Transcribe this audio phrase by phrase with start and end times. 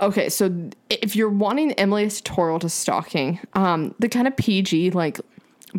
[0.00, 5.20] Okay, so if you're wanting Emily's tutorial to stalking, um, the kind of PG like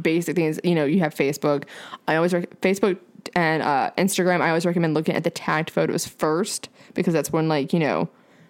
[0.01, 1.65] basic things, you know, you have Facebook.
[2.07, 2.97] I always rec- Facebook
[3.35, 4.41] and uh, Instagram.
[4.41, 8.09] I always recommend looking at the tagged photos first because that's when like you know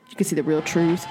[0.10, 1.06] you can see the real truth.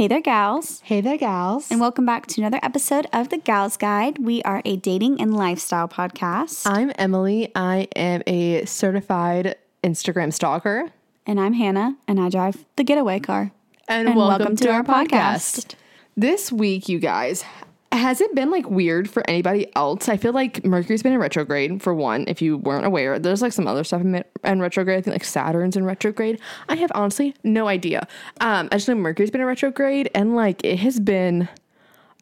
[0.00, 1.70] Hey there, gals, Hey there, gals.
[1.70, 4.16] and welcome back to another episode of The Gals Guide.
[4.18, 6.62] We are a dating and lifestyle podcast.
[6.64, 7.52] I'm Emily.
[7.54, 10.88] I am a certified Instagram stalker.
[11.26, 13.52] and I'm Hannah, and I drive the getaway car.
[13.88, 15.74] And, And welcome to our podcast.
[16.16, 17.44] This week, you guys,
[17.92, 20.08] has it been like weird for anybody else?
[20.08, 22.24] I feel like Mercury's been in retrograde for one.
[22.28, 24.98] If you weren't aware, there's like some other stuff in, in retrograde.
[24.98, 26.40] I think like Saturn's in retrograde.
[26.68, 28.06] I have honestly no idea.
[28.40, 31.48] Um, I just know Mercury's been in retrograde, and like it has been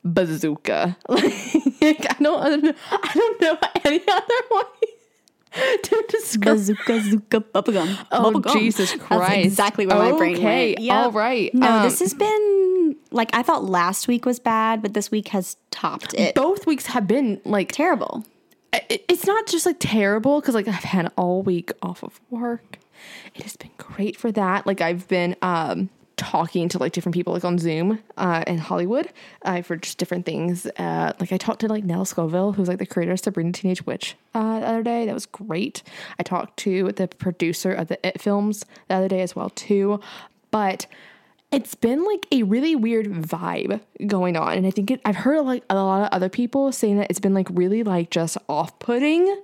[0.05, 0.97] bazooka.
[1.81, 6.57] Like I don't, I don't know, I don't know any other way to describe.
[6.57, 8.07] Bazooka, zooka, bubblegum.
[8.11, 8.53] Oh Bubblegum.
[8.53, 9.45] Jesus That's Christ!
[9.47, 10.81] exactly where my brain Okay, went.
[10.81, 10.97] Yep.
[10.97, 11.55] all right.
[11.55, 12.78] No, Um, this has been
[13.11, 16.35] like I thought last week was bad, but this week has topped it.
[16.35, 18.25] both weeks have been like Terrible.
[18.73, 22.79] it- it's not just like terrible because like I've had all week off of work.
[23.35, 24.67] It has been great for that.
[24.67, 29.09] Like I've been um talking to like different people like on Zoom uh in Hollywood
[29.43, 30.67] uh, for just different things.
[30.77, 33.87] Uh like I talked to like Nell Scovell, who's like the creator of Sabrina Teenage
[33.87, 35.07] Witch uh the other day.
[35.07, 35.83] That was great.
[36.19, 40.01] I talked to the producer of the It films the other day as well too.
[40.51, 40.87] But
[41.51, 45.41] it's been like a really weird vibe going on and i think it, i've heard
[45.43, 49.43] like a lot of other people saying that it's been like really like just off-putting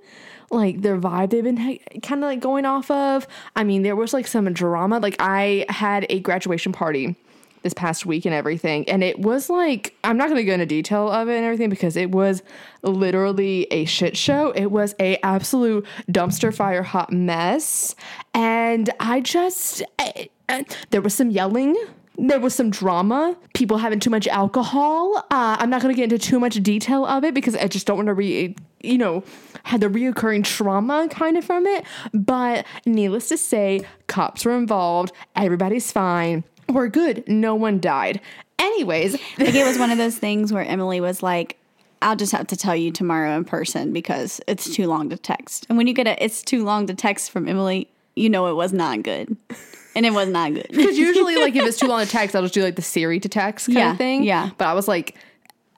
[0.51, 3.27] like their vibe they've been kind of like going off of.
[3.55, 7.15] I mean there was like some drama like i had a graduation party
[7.63, 10.67] this past week and everything and it was like i'm not going to go into
[10.67, 12.43] detail of it and everything because it was
[12.83, 14.51] literally a shit show.
[14.51, 17.95] It was a absolute dumpster fire hot mess
[18.35, 21.75] and i just I, I- there was some yelling.
[22.17, 23.35] There was some drama.
[23.53, 25.17] People having too much alcohol.
[25.31, 27.85] Uh, i'm not going to get into too much detail of it because i just
[27.85, 29.21] don't want to re you know
[29.63, 31.83] had the reoccurring trauma kind of from it.
[32.13, 35.11] But needless to say cops were involved.
[35.35, 36.43] Everybody's fine.
[36.69, 37.27] We're good.
[37.27, 38.21] No one died.
[38.59, 39.13] Anyways.
[39.37, 41.57] Like it was one of those things where Emily was like,
[42.01, 45.65] I'll just have to tell you tomorrow in person because it's too long to text.
[45.67, 48.53] And when you get a it's too long to text from Emily, you know it
[48.53, 49.35] was not good.
[49.95, 50.67] And it was not good.
[50.69, 53.19] Because usually, like, if it's too long to text, I'll just do like the Siri
[53.21, 54.23] to text kind Yeah, of thing.
[54.23, 54.49] yeah.
[54.57, 55.15] But I was like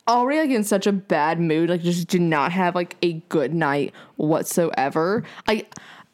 [0.07, 3.53] already like in such a bad mood, like just did not have like a good
[3.53, 5.23] night whatsoever.
[5.47, 5.66] I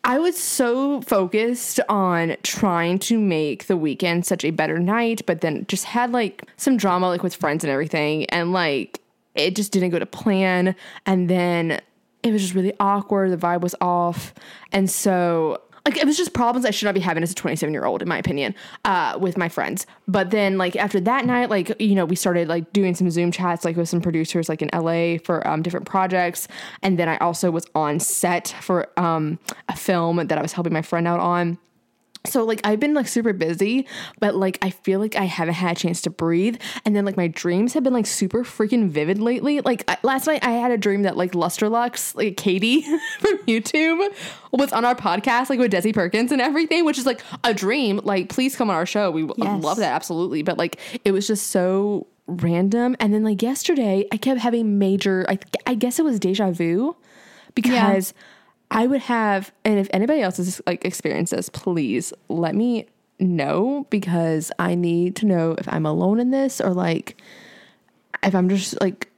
[0.05, 5.39] I was so focused on trying to make the weekend such a better night, but
[5.41, 8.99] then just had like some drama like with friends and everything, and like
[9.35, 10.75] it just didn't go to plan.
[11.05, 11.79] And then
[12.21, 13.31] it was just really awkward.
[13.31, 14.33] The vibe was off,
[14.73, 17.73] and so like it was just problems I should not be having as a 27
[17.73, 18.55] year old, in my opinion,
[18.85, 19.85] uh, with my friends.
[20.07, 23.31] But then like after that night, like you know, we started like doing some Zoom
[23.31, 26.47] chats like with some producers like in LA for um, different projects,
[26.81, 30.73] and then I also was on set for um, a film that I was helping
[30.73, 31.57] my friend out on.
[32.25, 33.85] So like I've been like super busy,
[34.19, 36.55] but like I feel like I haven't had a chance to breathe.
[36.85, 39.59] And then like my dreams have been like super freaking vivid lately.
[39.59, 42.81] Like I, last night I had a dream that like Lustrelux, like Katie
[43.19, 44.07] from YouTube,
[44.53, 47.99] was on our podcast like with Desi Perkins and everything, which is like a dream.
[48.03, 49.11] Like please come on our show.
[49.11, 49.61] We Yes.
[49.61, 50.43] love that absolutely.
[50.43, 52.95] But like it was just so random.
[53.01, 55.25] And then like yesterday I kept having major.
[55.27, 56.95] I I guess it was deja vu
[57.53, 58.13] because.
[58.73, 62.87] I would have, and if anybody else has like experienced this, please let me
[63.19, 67.21] know because I need to know if I'm alone in this or like
[68.23, 69.09] if I'm just like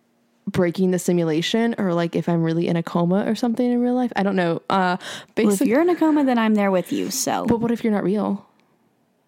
[0.45, 3.95] breaking the simulation or like if I'm really in a coma or something in real
[3.95, 4.11] life.
[4.15, 4.61] I don't know.
[4.69, 4.97] Uh
[5.37, 7.09] Well, if you're in a coma, then I'm there with you.
[7.09, 8.45] So but what if you're not real?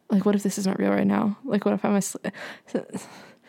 [0.09, 1.37] Like what if this is not real right now?
[1.45, 2.33] Like what if I'm asleep?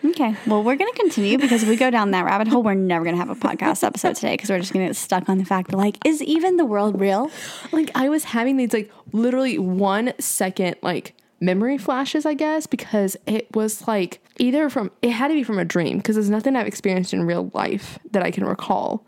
[0.05, 0.35] Okay.
[0.47, 3.17] Well, we're gonna continue because if we go down that rabbit hole, we're never gonna
[3.17, 5.77] have a podcast episode today because we're just gonna get stuck on the fact that
[5.77, 7.31] like, is even the world real?
[7.73, 13.17] like I was having these like literally one second like memory flashes, I guess, because
[13.27, 16.57] it was like either from, it had to be from a dream because there's nothing
[16.57, 19.05] I've experienced in real life that I can recall.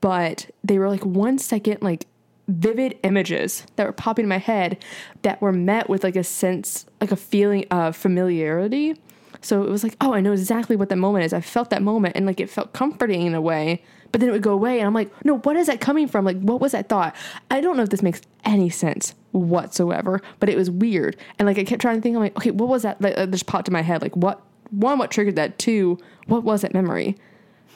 [0.00, 2.06] But they were like one second, like
[2.48, 4.78] vivid images that were popping in my head
[5.22, 8.96] that were met with like a sense, like a feeling of familiarity.
[9.40, 11.32] So it was like, oh, I know exactly what that moment is.
[11.32, 14.32] I felt that moment and like it felt comforting in a way, but then it
[14.32, 14.78] would go away.
[14.78, 16.24] And I'm like, no, what is that coming from?
[16.24, 17.14] Like, what was that thought?
[17.50, 21.16] I don't know if this makes any sense whatsoever, but it was weird.
[21.38, 23.00] And like, I kept trying to think, I'm like, okay, what was that?
[23.00, 24.02] Like, uh, just popped in my head.
[24.02, 25.58] Like, what, one, what triggered that?
[25.58, 27.16] Two, what was that memory?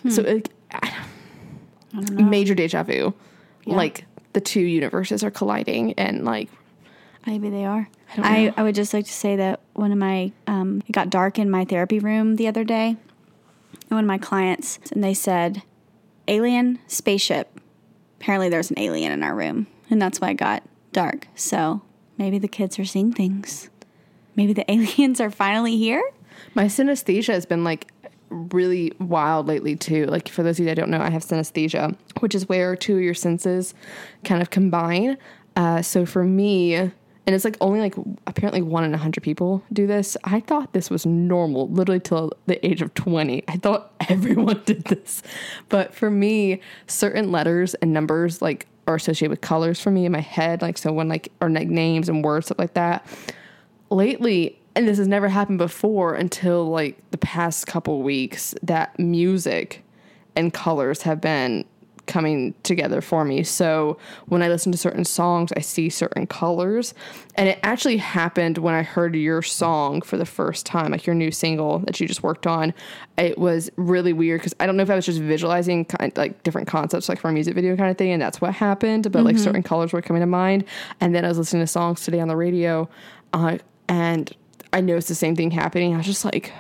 [0.08, 0.50] So, like,
[1.92, 3.12] major deja vu.
[3.66, 6.48] Like, the two universes are colliding and like,
[7.26, 7.88] Maybe they are.
[8.17, 8.55] don't I, know.
[8.56, 11.50] I, would just like to say that one of my, um, it got dark in
[11.50, 12.88] my therapy room the other day.
[12.88, 15.62] And one of my clients, and they said,
[16.28, 17.61] alien spaceship.
[18.20, 19.67] Apparently there's an alien in our room.
[19.90, 20.62] And that's why it got
[20.93, 21.26] dark.
[21.34, 21.82] So
[22.17, 23.69] maybe the kids are seeing things.
[24.37, 26.02] Maybe the aliens are finally here.
[26.55, 27.93] My synesthesia has been like
[28.31, 30.06] really wild lately too.
[30.06, 32.96] Like for those of you that don't know, I have synesthesia, which is where two
[32.96, 33.75] of your senses
[34.25, 35.19] kind of combine.
[35.56, 36.93] Uh, so for me,
[37.30, 37.94] and it's like only like
[38.26, 40.16] apparently one in a hundred people do this.
[40.24, 43.44] I thought this was normal, literally till the age of twenty.
[43.46, 45.22] I thought everyone did this,
[45.68, 50.10] but for me, certain letters and numbers like are associated with colors for me in
[50.10, 50.60] my head.
[50.60, 53.06] Like so when like or like names and words stuff like that
[53.90, 59.84] lately and this has never happened before until like the past couple weeks that music
[60.34, 61.64] and colors have been
[62.10, 63.42] coming together for me.
[63.42, 63.96] So
[64.26, 66.92] when i listen to certain songs i see certain colors.
[67.36, 71.14] And it actually happened when i heard your song for the first time like your
[71.14, 72.74] new single that you just worked on.
[73.16, 76.42] It was really weird because i don't know if i was just visualizing kind like
[76.42, 79.24] different concepts like for a music video kind of thing and that's what happened but
[79.24, 80.64] like certain colors were coming to mind.
[81.00, 82.88] And then i was listening to songs today on the radio
[83.32, 83.58] uh,
[83.88, 84.34] and
[84.72, 85.94] I noticed the same thing happening.
[85.94, 86.52] I was just like,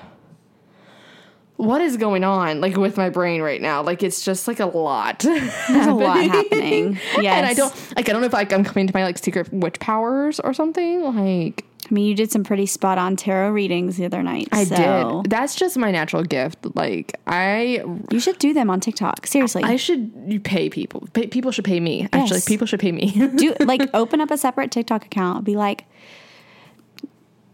[1.60, 3.82] what is going on like with my brain right now?
[3.82, 5.18] Like it's just like a lot.
[5.18, 6.98] There's a lot happening.
[7.20, 7.30] Yes.
[7.40, 9.52] And I don't like I don't know if like I'm coming to my like secret
[9.52, 11.02] witch powers or something.
[11.02, 14.48] Like I mean, you did some pretty spot on tarot readings the other night.
[14.52, 15.30] I so did.
[15.30, 16.58] That's just my natural gift.
[16.74, 19.26] Like I You should do them on TikTok.
[19.26, 19.62] Seriously.
[19.62, 21.08] I should you pay people.
[21.12, 22.08] Pay, people should pay me.
[22.12, 23.10] Actually, people should pay me.
[23.36, 25.44] do like open up a separate TikTok account.
[25.44, 25.84] Be like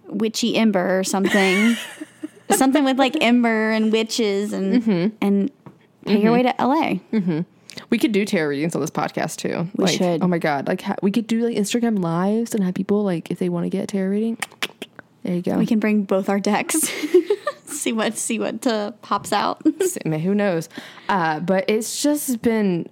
[0.07, 1.77] witchy ember or something.
[2.53, 5.17] something with like ember and witches and Mm-hmm.
[5.21, 5.51] and
[6.07, 6.95] pay your way to LA.
[7.91, 9.69] we could do tarot readings on this podcast too.
[9.77, 10.23] We like, should.
[10.23, 10.69] Oh my god!
[10.69, 13.65] Like ha- we could do like Instagram lives and have people like if they want
[13.65, 14.39] to get a tarot reading.
[15.23, 15.59] There you go.
[15.59, 16.77] We can bring both our decks.
[17.67, 19.61] see what see what uh, pops out.
[20.05, 20.69] Who knows?
[21.09, 22.89] Uh, but it's just been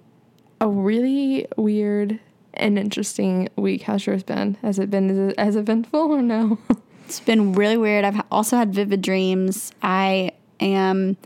[0.59, 2.19] a really weird
[2.53, 3.83] and interesting week.
[3.83, 4.55] How's yours been?
[4.61, 6.57] Has it been as eventful or no?
[7.05, 8.03] It's been really weird.
[8.03, 9.71] I've also had vivid dreams.
[9.81, 11.17] I am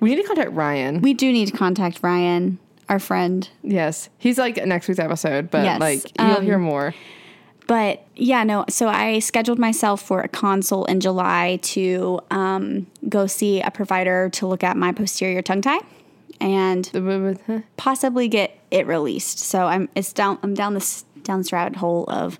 [0.00, 1.00] we need to contact Ryan.
[1.00, 2.58] we do need to contact Ryan,
[2.88, 3.48] our friend.
[3.62, 6.94] yes, he's like next week's episode, but Yes, like you'll um, hear more.
[7.68, 8.64] But yeah, no.
[8.68, 14.28] So I scheduled myself for a consult in July to um, go see a provider
[14.30, 15.78] to look at my posterior tongue tie
[16.40, 16.90] and
[17.76, 19.38] possibly get it released.
[19.38, 22.38] So I'm it's down I'm down this down this rabbit hole of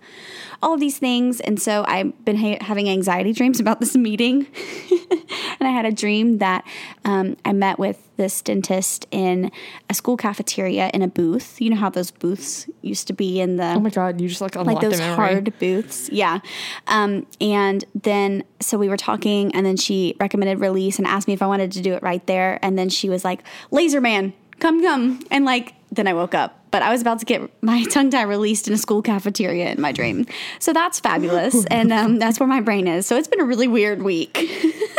[0.63, 4.47] all of these things, and so I've been ha- having anxiety dreams about this meeting.
[5.11, 6.65] and I had a dream that
[7.05, 9.51] um, I met with this dentist in
[9.91, 11.61] a school cafeteria in a booth.
[11.61, 14.41] You know how those booths used to be in the Oh my god, you just
[14.41, 16.09] like like those hard booths.
[16.11, 16.41] Yeah.
[16.87, 21.35] Um, and then, so we were talking, and then she recommended release and asked me
[21.35, 22.59] if I wanted to do it right there.
[22.63, 25.21] And then she was like, Laser Man, come, come.
[25.31, 28.23] And like, then I woke up, but I was about to get my tongue tie
[28.23, 30.27] released in a school cafeteria in my dream.
[30.59, 31.65] So that's fabulous.
[31.71, 33.07] and um, that's where my brain is.
[33.07, 34.51] So it's been a really weird week,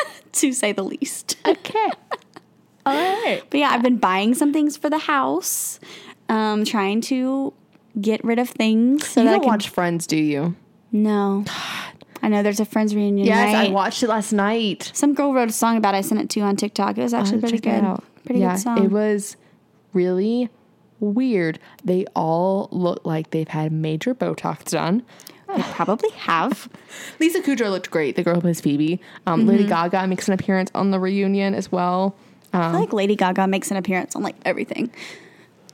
[0.31, 1.35] to say the least.
[1.45, 1.89] Okay.
[2.85, 3.41] All right.
[3.49, 5.79] But yeah, I've been buying some things for the house,
[6.29, 7.53] um, trying to
[7.99, 10.55] get rid of things so You don't can watch Friends, do you?
[10.91, 11.43] No.
[12.21, 13.27] I know there's a friends reunion.
[13.27, 14.89] Yes, I watched it last night.
[14.93, 15.97] Some girl wrote a song about it.
[15.97, 16.97] I sent it to you on TikTok.
[16.97, 17.99] It was actually I'll pretty good.
[18.23, 18.85] Pretty yeah, good song.
[18.85, 19.35] It was
[19.91, 20.49] really
[21.03, 21.59] weird.
[21.83, 25.03] They all look like they've had major Botox done.
[25.55, 26.67] They probably have.
[27.19, 28.15] Lisa Kudrow looked great.
[28.15, 28.99] The girl who plays Phoebe.
[29.27, 29.49] Um, Mm-hmm.
[29.49, 32.15] Lady Gaga makes an appearance on the reunion as well.
[32.53, 34.91] I feel like Lady Gaga makes an appearance on like everything.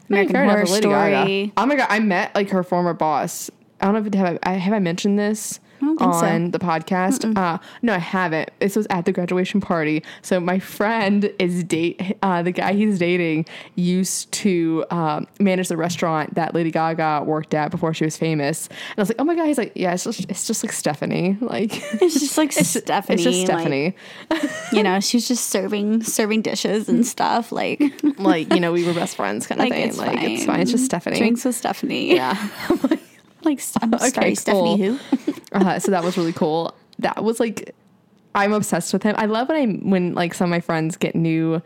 [0.09, 1.21] American Fair enough Horror Lady Gaga.
[1.24, 1.53] Story.
[1.57, 3.50] Oh my god, I met like her former boss.
[3.79, 5.59] I don't know if have I have I mentioned this.
[5.79, 6.25] Think so.
[6.25, 7.36] on the podcast.
[7.38, 8.50] Uh, no, I haven't.
[8.59, 10.03] This was at the graduation party.
[10.21, 13.45] So my friend is date uh, the guy he's dating
[13.75, 18.67] used to um, manage the restaurant that Lady Gaga worked at before she was famous.
[18.67, 19.45] And I was like, oh my god.
[19.45, 21.38] He's like, yeah, it's just it's just like Stephanie.
[21.50, 23.15] Like It's just like it's, Stephanie.
[23.15, 23.95] It's just like, Stephanie.
[24.71, 27.51] you know, she's just serving serving dishes and stuff.
[27.51, 27.81] Like,
[28.19, 29.89] Like you know, we were best friends kind of like thing.
[29.89, 30.31] it's like fine.
[30.31, 30.59] it's fine.
[30.59, 31.17] It's just Stephanie.
[31.17, 32.13] Drinks with Stephanie.
[32.13, 32.38] Yeah.
[33.43, 34.77] Like, I'm sorry, Stephanie.
[34.77, 35.00] Who?
[35.53, 36.74] uh, so that was really cool.
[37.00, 37.74] That was like,
[38.36, 39.15] I'm obsessed with him.
[39.17, 41.62] I love when I when like some of my friends get new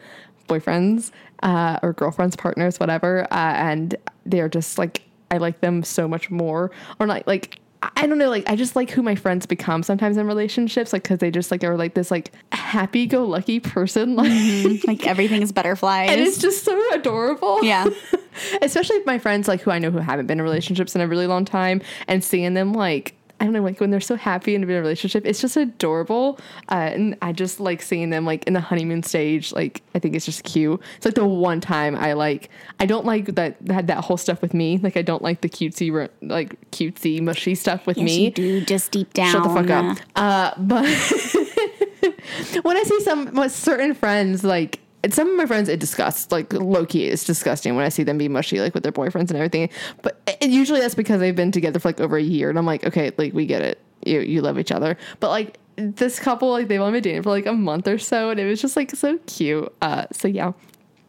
[0.48, 1.12] boyfriends
[1.42, 6.30] uh, or girlfriends, partners, whatever, uh, and they're just like I like them so much
[6.30, 7.60] more, or like like.
[7.96, 11.04] I- don't know, like I just like who my friends become sometimes in relationships, like
[11.04, 14.88] because they just like are like this like happy-go-lucky person, like, mm-hmm.
[14.88, 16.10] Like everything is butterflies.
[16.12, 17.64] and it's just so adorable.
[17.64, 17.88] Yeah.
[18.62, 21.28] especially my friends like who I know who haven't been in relationships in a really
[21.28, 24.62] long time and seeing them like I don't know like when they're so happy and
[24.62, 28.26] to be in a relationship it's just adorable uh, and I just like seeing them
[28.26, 31.60] like in the honeymoon stage like I think it's just cute it's like the one
[31.60, 32.50] time I like
[32.80, 35.50] I don't like that had that whole stuff with me like I don't like the
[35.50, 38.62] cutesy like cutesy mushy stuff with yes, me you do.
[38.62, 39.32] Just deep down.
[39.32, 39.98] Shut the fuck up.
[40.16, 40.86] Uh, but
[42.64, 44.80] when I see some certain friends, like
[45.12, 46.32] some of my friends, it disgusts.
[46.32, 49.30] Like low key, it's disgusting when I see them be mushy, like with their boyfriends
[49.30, 49.70] and everything.
[50.02, 52.66] But it, usually that's because they've been together for like over a year, and I'm
[52.66, 53.80] like, okay, like we get it.
[54.06, 57.30] You you love each other, but like this couple, like they've only been dating for
[57.32, 59.74] like a month or so, and it was just like so cute.
[59.82, 60.52] Uh, so yeah,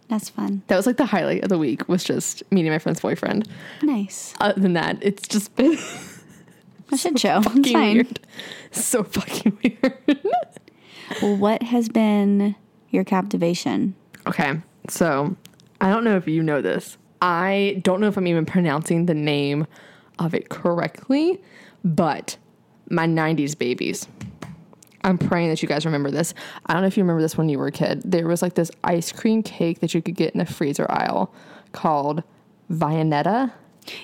[0.09, 0.63] That's fun.
[0.69, 3.49] that was like the highlight of the week was just meeting my friend's boyfriend.
[3.83, 4.33] Nice.
[4.41, 5.77] Other than that, it's just been
[6.93, 7.41] A shit show.
[7.43, 8.21] Fucking weird.
[8.71, 10.21] So fucking weird.
[11.21, 12.55] What has been
[12.95, 13.95] your captivation?
[14.27, 15.37] Okay, so
[15.81, 16.97] I don't know if you know this.
[17.21, 19.67] I don't know if I'm even pronouncing the name
[20.19, 21.43] of it correctly,
[21.85, 22.37] but
[22.91, 24.07] my 90s babies.
[25.03, 26.33] I'm praying that you guys remember this.
[26.65, 28.03] I don't know if you remember this when you were a kid.
[28.05, 31.33] There was like this ice cream cake that you could get in the freezer aisle
[31.73, 32.23] called
[32.71, 33.53] Viennetta.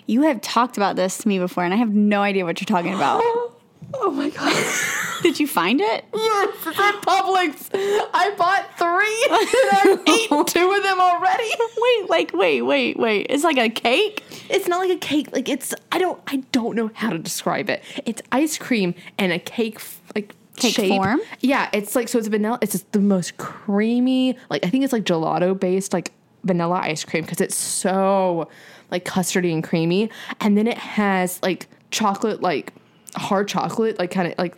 [0.07, 2.67] You have talked about this to me before, and I have no idea what you're
[2.67, 3.23] talking about.
[3.93, 4.55] Oh my god.
[5.23, 6.05] Did you find it?
[6.15, 7.71] Yes, it's at Publix.
[8.15, 11.51] I bought three and I ate two of them already.
[11.77, 13.27] Wait, like, wait, wait, wait.
[13.31, 14.23] It's like a cake?
[14.49, 15.33] It's not like a cake.
[15.33, 17.83] Like it's I don't I don't know how to describe it.
[18.07, 19.81] It's ice cream and a cake
[20.15, 20.91] like Cake shape.
[20.91, 21.21] form?
[21.41, 22.59] Yeah, it's like so it's vanilla.
[22.61, 24.37] It's just the most creamy.
[24.51, 26.13] Like I think it's like gelato based like
[26.45, 28.49] vanilla ice cream because it's so
[28.91, 30.11] like custardy and creamy.
[30.41, 32.73] And then it has like chocolate like
[33.17, 34.57] hard chocolate like kind of like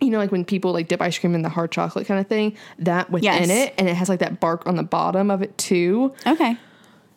[0.00, 2.26] you know, like when people like dip ice cream in the hard chocolate kind of
[2.26, 3.50] thing, that within Yes.
[3.50, 6.56] it, and it has like that bark on the bottom of it too Okay.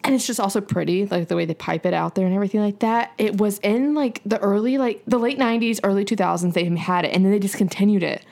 [0.04, 2.60] and it's just also pretty like the way they pipe it out there and everything
[2.60, 6.66] like that it was in like the early like the late 90s early 2000s they
[6.76, 8.26] had it and then they discontinued it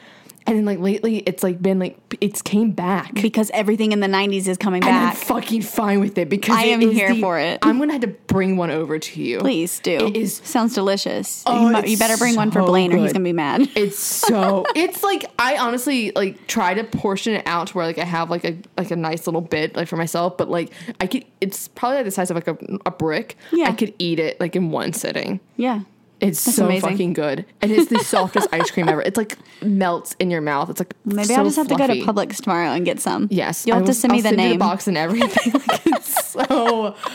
[0.48, 4.07] and then like lately it's like been like it's came back Because everything in the
[4.07, 7.21] 90s is coming and I'm fucking fine with it because I it am here the-
[7.21, 7.60] for it.
[7.62, 9.39] I'm gonna have to bring one over to you.
[9.39, 10.07] Please do.
[10.07, 11.43] It is Sounds delicious.
[11.45, 13.69] Oh, you, you better bring one for so Blaine or he's going to be mad.
[13.75, 17.98] It's so it's like I honestly like try to portion it out to where like
[18.00, 21.07] I have like a like a nice little bit like for myself, but like I
[21.07, 23.38] could it's probably like the size of like a, a brick.
[23.51, 23.65] Yeah.
[23.69, 25.39] I could eat it like in one sitting.
[25.55, 25.81] yeah.
[26.21, 26.89] It's so amazing.
[26.89, 29.01] fucking good, and it's the softest ice cream ever.
[29.01, 30.69] It's like melts in your mouth.
[30.69, 33.27] It's like Maybe so I'll just have to go to Publix tomorrow and get some.
[33.31, 34.59] Yes, You'll I have will- to send me I'll the send name.
[34.59, 35.53] box and everything.
[35.53, 36.95] like, it's so.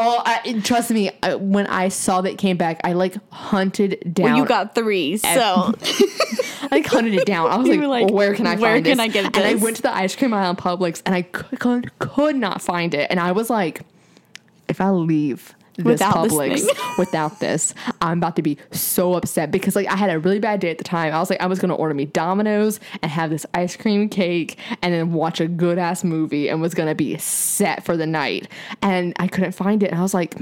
[0.00, 1.10] Oh, I, trust me.
[1.24, 4.26] I, when I saw that came back, I like hunted down.
[4.26, 7.50] Well, you got three, so I like hunted it down.
[7.50, 9.04] I was like, like, where can I where find can this?
[9.04, 11.58] I get And I went to the ice cream aisle in Publix, and I could,
[11.58, 13.08] could could not find it.
[13.10, 13.80] And I was like,
[14.68, 19.50] if I leave this Without this Publix without this, I'm about to be so upset
[19.50, 21.14] because like I had a really bad day at the time.
[21.14, 24.58] I was like, I was gonna order me Domino's and have this ice cream cake
[24.82, 28.48] and then watch a good ass movie and was gonna be set for the night.
[28.82, 29.90] And I couldn't find it.
[29.90, 30.34] And I was like,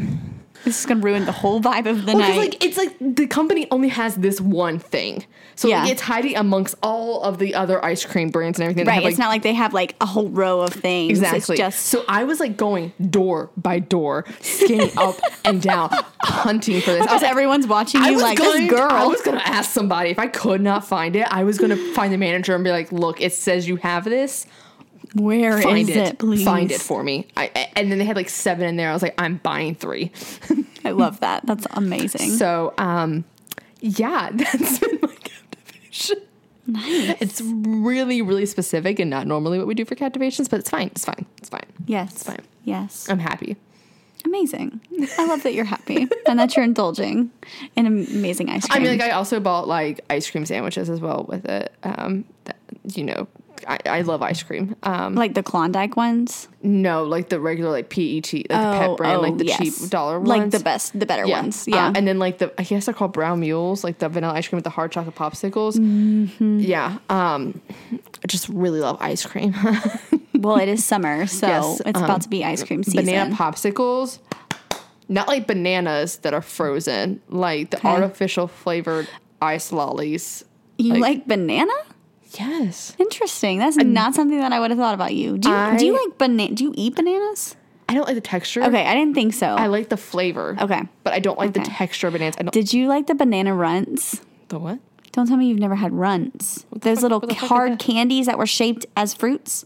[0.65, 2.37] this is to ruin the whole vibe of the well, night.
[2.37, 5.93] like it's like the company only has this one thing, so like, Yeah.
[5.93, 8.87] it's hiding amongst all of the other ice cream brands and everything.
[8.87, 8.95] right.
[8.95, 11.11] have, like, it's not like they have like a whole row of things.
[11.19, 11.55] exactly.
[11.55, 16.81] It's just so I was like going door by door, scanning up and down, hunting
[16.81, 17.01] for this.
[17.01, 18.91] I was because everyone's watching you like going, this girl.
[18.91, 21.27] I was gonna ask somebody if I could not find it.
[21.31, 24.47] I was gonna find the manager and be like, "Look, it says you have this.
[25.17, 26.45] Where is Find it, it, please?
[26.45, 28.91] find it for me." I, and then they had like seven in there.
[28.91, 30.13] I was like, "I'm buying three.
[30.85, 31.47] I love that.
[31.47, 32.31] That's amazing.
[32.33, 33.25] So, um,
[33.81, 36.19] yeah, that's been my captivation.
[36.67, 37.17] nice.
[37.21, 40.89] It's really, really specific and not normally what we do for captivations, but it's fine.
[40.89, 41.27] It's fine.
[41.39, 41.67] It's fine.
[41.87, 42.13] yes.
[42.13, 42.41] It's fine.
[42.65, 43.09] Yes.
[43.09, 43.57] I'm happy.
[44.25, 44.81] Amazing.
[45.19, 47.31] I love that you're happy and that you're indulging
[47.77, 48.83] in amazing ice cream.
[48.83, 51.73] I mean, like I also bought like ice cream sandwiches as well with it.
[51.85, 52.57] Um, that,
[52.95, 53.27] you know,
[53.67, 54.77] I, I love ice cream.
[54.83, 56.47] Um, like the Klondike ones.
[56.63, 60.29] no, like the regular like PET, like the pet brand, like the cheap dollar ones,
[60.29, 61.41] Like the best, the better Yeah.
[61.41, 61.67] ones.
[61.67, 61.93] Uh, Yeah.
[61.95, 64.59] and then like the I guess they're called brown mules, like the vanilla ice cream
[64.59, 65.77] with the hard chocolate popsicles.
[65.79, 66.59] Mm-hmm.
[66.61, 66.99] Yeah.
[67.09, 67.61] Um,
[67.93, 69.55] I just really love ice cream.
[70.35, 73.05] well, it is summer, so Yes, it's um, about to be ice cream season.
[73.07, 74.19] Banana popsicles.
[75.09, 77.89] Not like bananas that are frozen, like the Okay.
[77.89, 79.09] artificial flavored
[79.41, 80.45] ice lollies.
[80.79, 81.73] you like- like, banana?
[82.39, 82.95] Yes.
[82.99, 83.59] Interesting.
[83.59, 85.39] That's not something that I would have thought about you.
[85.39, 86.55] Do you, do you like banana?
[86.55, 87.57] Do you eat bananas?
[87.89, 88.63] I don't like the texture.
[88.65, 89.47] Okay, I didn't think so.
[89.47, 90.57] I like the flavor.
[90.61, 90.83] Okay.
[91.05, 91.71] But I don't like the Okay.
[91.71, 92.35] texture of bananas.
[92.39, 94.21] I don't Did you like the banana runts?
[94.49, 94.79] the what?
[95.13, 96.67] Don't tell me you've never had runts.
[96.73, 97.79] Those fuck- little what the fuck is hard that?
[97.79, 99.65] candies that were shaped as fruits.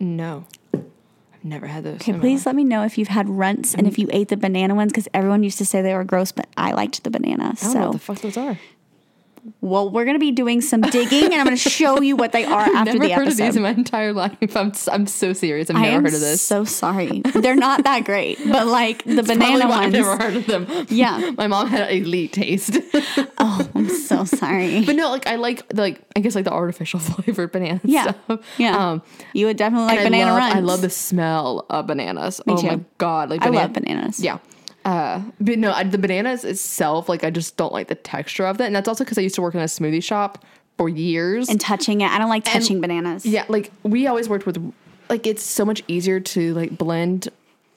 [0.00, 0.46] No.
[0.74, 1.96] I've never had those.
[1.96, 3.98] Okay, please let me know if you've had runts and if mm.
[3.98, 6.72] you ate the banana ones because everyone used to say they were gross, but I
[6.72, 7.54] liked the banana.
[7.60, 8.58] I don't know what So, the fuck those are.
[9.60, 12.60] Well, we're gonna be doing some digging and I'm gonna show you what they are
[12.74, 14.56] after never the heard of these in my entire life.
[14.56, 15.70] I'm, I'm so serious.
[15.70, 16.42] I've I never heard of this.
[16.42, 17.20] so sorry.
[17.34, 19.92] They're not that great, but like the Probably banana why I've ones.
[19.94, 20.86] never heard of them.
[20.88, 21.30] Yeah.
[21.36, 22.78] My mom had elite taste.
[23.38, 24.84] Oh, I'm so sorry.
[24.84, 28.12] but no, like I like the, like I guess like the artificial flavored banana Yeah,
[28.12, 28.40] stuff.
[28.58, 28.76] yeah.
[28.90, 30.54] Um, you would definitely like banana I love, runs.
[30.54, 32.40] I love the smell of bananas.
[32.46, 34.20] oh my god, like I love bananas.
[34.20, 34.38] Yeah.
[34.84, 38.60] Uh, but no, I, the bananas itself, like I just don't like the texture of
[38.60, 40.44] it, and that's also because I used to work in a smoothie shop
[40.78, 41.48] for years.
[41.48, 42.10] and touching it.
[42.10, 43.26] I don't like touching bananas.
[43.26, 44.72] yeah, like we always worked with,
[45.10, 47.28] like it's so much easier to like blend,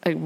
[0.05, 0.17] like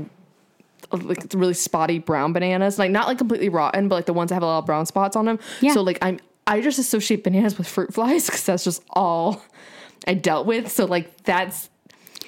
[0.92, 4.36] like really spotty brown bananas, like not like completely rotten, but like the ones that
[4.36, 5.40] have a lot of brown spots on them.
[5.62, 5.74] Yeah.
[5.74, 9.44] So like I'm I just associate bananas with fruit flies because that's just all
[10.08, 10.72] I dealt with.
[10.72, 11.70] So like that's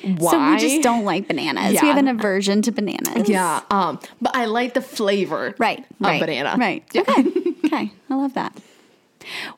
[0.04, 0.32] why.
[0.32, 1.74] So we just don't like bananas.
[1.74, 1.82] Yeah.
[1.84, 3.28] We have an aversion to bananas.
[3.30, 3.62] Yeah.
[3.72, 4.00] Um.
[4.22, 5.56] But I like the flavor.
[5.58, 5.80] Right.
[5.80, 6.56] Of right, banana.
[6.58, 6.84] Right.
[6.94, 7.02] Yeah.
[7.02, 7.26] Okay.
[7.66, 7.92] okay.
[8.10, 8.58] I love that.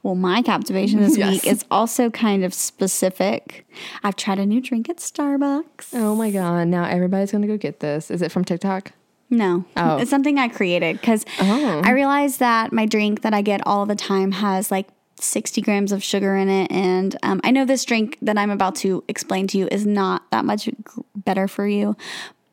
[0.03, 1.31] Well, my captivation this Yes.
[1.31, 3.65] week is also kind of specific.
[4.03, 5.93] I've tried a new drink at Starbucks.
[5.93, 6.67] Oh my god!
[6.67, 8.10] Now everybody's gonna go get this.
[8.12, 8.91] Is it from TikTok?
[9.29, 9.95] No, Oh.
[9.98, 11.81] it's something I created because Oh.
[11.86, 14.88] I realized that my drink that I get all the time has like
[15.24, 16.72] 60 grams of sugar in it.
[16.72, 20.30] And um, I know this drink that I'm about to explain to you is not
[20.32, 20.70] that much
[21.15, 21.95] better for you.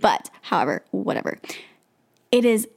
[0.01, 1.39] But, however, whatever.
[2.31, 2.69] It is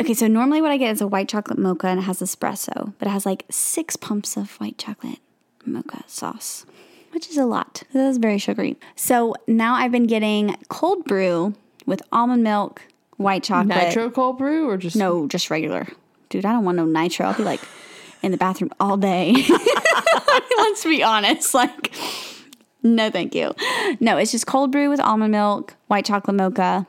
[0.00, 0.14] okay.
[0.14, 3.08] So, normally what I get is a white chocolate mocha and it has espresso, but
[3.08, 5.18] it has like six pumps of white chocolate
[5.66, 6.64] mocha sauce,
[7.12, 7.82] which is a lot.
[7.92, 8.78] It is very sugary.
[8.96, 12.82] So, now I've been getting cold brew with almond milk,
[13.16, 13.76] white chocolate.
[13.76, 15.86] Nitro cold brew or just No, just regular.
[16.30, 17.26] Dude, I don't want no nitro.
[17.26, 17.60] I'll be like
[18.22, 19.34] in the bathroom all day.
[20.58, 21.54] Let's be honest.
[21.54, 21.92] Like,
[22.82, 23.54] no, thank you.
[24.00, 26.86] No, it's just cold brew with almond milk, white chocolate mocha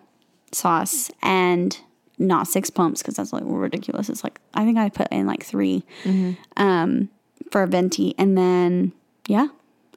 [0.52, 1.78] sauce, and
[2.17, 4.10] not six pumps because that's like ridiculous.
[4.10, 5.84] It's like, I think I put in like 3
[6.58, 7.10] um,
[7.50, 8.13] for a venti.
[8.17, 8.94] And then,
[9.28, 9.48] yeah,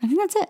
[0.02, 0.48] I think that's it.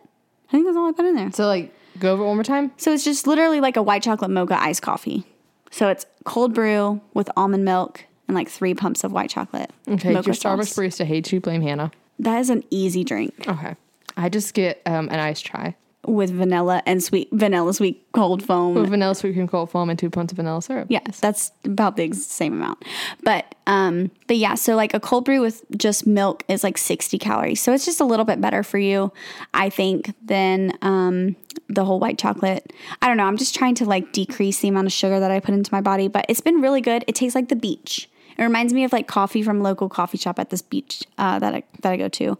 [0.49, 1.33] I think that's all I put in there.
[1.33, 2.73] So like go over it one more time.
[2.77, 5.25] So it's just literally like a white chocolate mocha iced coffee.
[5.71, 9.71] So it's cold brew with almond milk and like three pumps of white chocolate.
[9.89, 11.41] Okay, mocha your Starbucks barista hates you.
[11.41, 11.91] Blame Hannah.
[12.19, 13.75] That is an easy drink Okay,
[14.17, 15.75] I just get um, an iced chai
[16.07, 18.75] with vanilla and sweet vanilla sweet cold foam.
[18.75, 20.87] with vanilla sweet cream cold foam and two pints of vanilla syrup.
[20.91, 22.85] Yeah, that's about the ex- same amount.
[23.23, 27.19] But um but yeah, so like a cold brew with just milk is like 60
[27.19, 27.61] calories.
[27.61, 29.13] So it's just a little bit better for you,
[29.55, 31.37] I think, than um
[31.69, 32.73] the whole white chocolate.
[33.01, 35.41] I don't know, I'm just trying to like decrease the amount of sugar that I
[35.41, 37.05] put into my body, but it's been really good.
[37.07, 38.09] It tastes like the beach.
[38.37, 41.55] It reminds me of like coffee from local coffee shop at this beach uh, that
[41.55, 42.39] I that I go to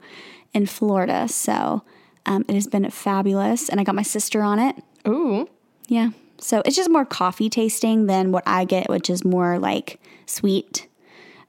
[0.53, 1.29] in Florida.
[1.29, 1.83] So
[2.27, 4.77] um, it has been fabulous, and I got my sister on it.
[5.07, 5.49] Ooh,
[5.89, 6.11] Yeah.
[6.39, 10.89] So it's just more coffee tasting than what I get, which is more like sweet.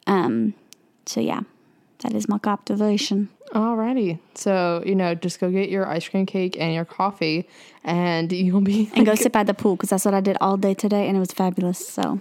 [0.08, 0.54] Um,
[1.06, 1.42] so yeah,
[2.00, 3.30] that is my captivation.
[3.54, 4.20] alrighty.
[4.36, 7.48] So you know, just go get your ice cream cake and your coffee,
[7.84, 8.92] and you'll be.
[8.94, 11.18] And go sit by the pool because that's what I did all day today, and
[11.18, 11.86] it was fabulous.
[11.86, 12.20] So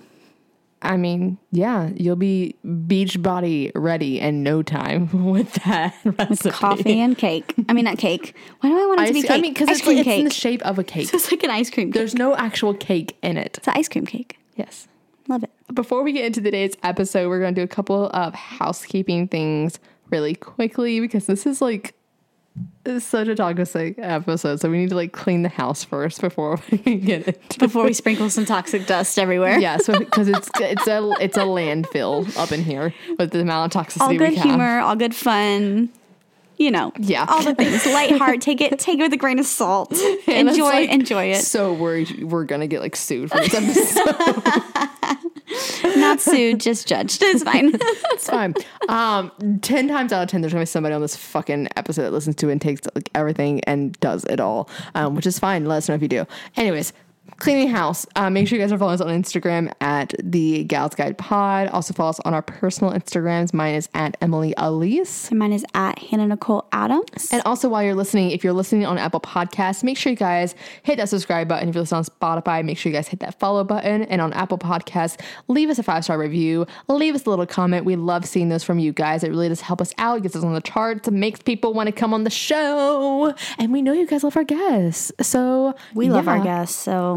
[0.84, 6.48] I mean, yeah, you'll be beach body ready in no time with that recipe.
[6.48, 7.54] With coffee and cake.
[7.68, 8.36] I mean, not cake.
[8.60, 9.30] Why do I want it to be Ice, cake?
[9.30, 11.08] I mean, because it's, cream it's in the shape of a cake.
[11.14, 11.94] So it's like an ice cream cake.
[11.94, 13.56] There's no actual cake in it.
[13.58, 14.38] It's an ice cream cake.
[14.56, 14.86] Yes.
[15.28, 15.50] Love it.
[15.72, 19.78] Before we get into today's episode, we're going to do a couple of housekeeping things
[20.10, 21.94] really quickly because this is like
[22.86, 24.60] it's such a toxic episode.
[24.60, 27.58] So we need to like clean the house first before we get it.
[27.58, 29.58] Before we sprinkle some toxic dust everywhere.
[29.58, 33.74] Yeah, so because it's it's a it's a landfill up in here with the amount
[33.74, 34.44] of toxicity All we good have.
[34.44, 35.88] humor, all good fun.
[36.56, 37.24] you know, Yeah.
[37.28, 37.84] all the things.
[37.92, 39.92] Light heart, take it, take it with a grain of salt.
[40.28, 41.42] Enjoy, like, enjoy it.
[41.42, 45.23] So worried we're gonna get like sued for this episode.
[45.96, 47.22] Not sued, just judged.
[47.22, 47.72] It's fine.
[47.74, 48.54] it's fine.
[48.88, 49.30] Um,
[49.62, 52.36] ten times out of ten, there's gonna be somebody on this fucking episode that listens
[52.36, 55.64] to it and takes like everything and does it all, um, which is fine.
[55.66, 56.26] Let us know if you do.
[56.56, 56.92] Anyways.
[57.38, 58.06] Cleaning house.
[58.16, 61.68] Uh, make sure you guys are following us on Instagram at the Gals Guide Pod.
[61.68, 63.52] Also follow us on our personal Instagrams.
[63.52, 65.32] Mine is at Emily Aleece.
[65.32, 67.30] Mine is at Hannah Nicole Adams.
[67.32, 70.54] And also, while you're listening, if you're listening on Apple Podcasts, make sure you guys
[70.82, 71.68] hit that subscribe button.
[71.68, 74.02] If you're listening on Spotify, make sure you guys hit that follow button.
[74.04, 76.66] And on Apple Podcasts, leave us a five star review.
[76.88, 77.84] Leave us a little comment.
[77.84, 79.24] We love seeing those from you guys.
[79.24, 80.18] It really does help us out.
[80.18, 81.08] It gets us on the charts.
[81.08, 83.34] It makes people want to come on the show.
[83.58, 85.10] And we know you guys love our guests.
[85.20, 87.13] So we love our guests, so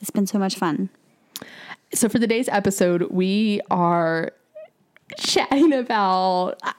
[0.00, 0.88] it's been so much fun.
[1.92, 4.32] So for today's episode, we are
[5.18, 6.58] chatting about.
[6.62, 6.72] I,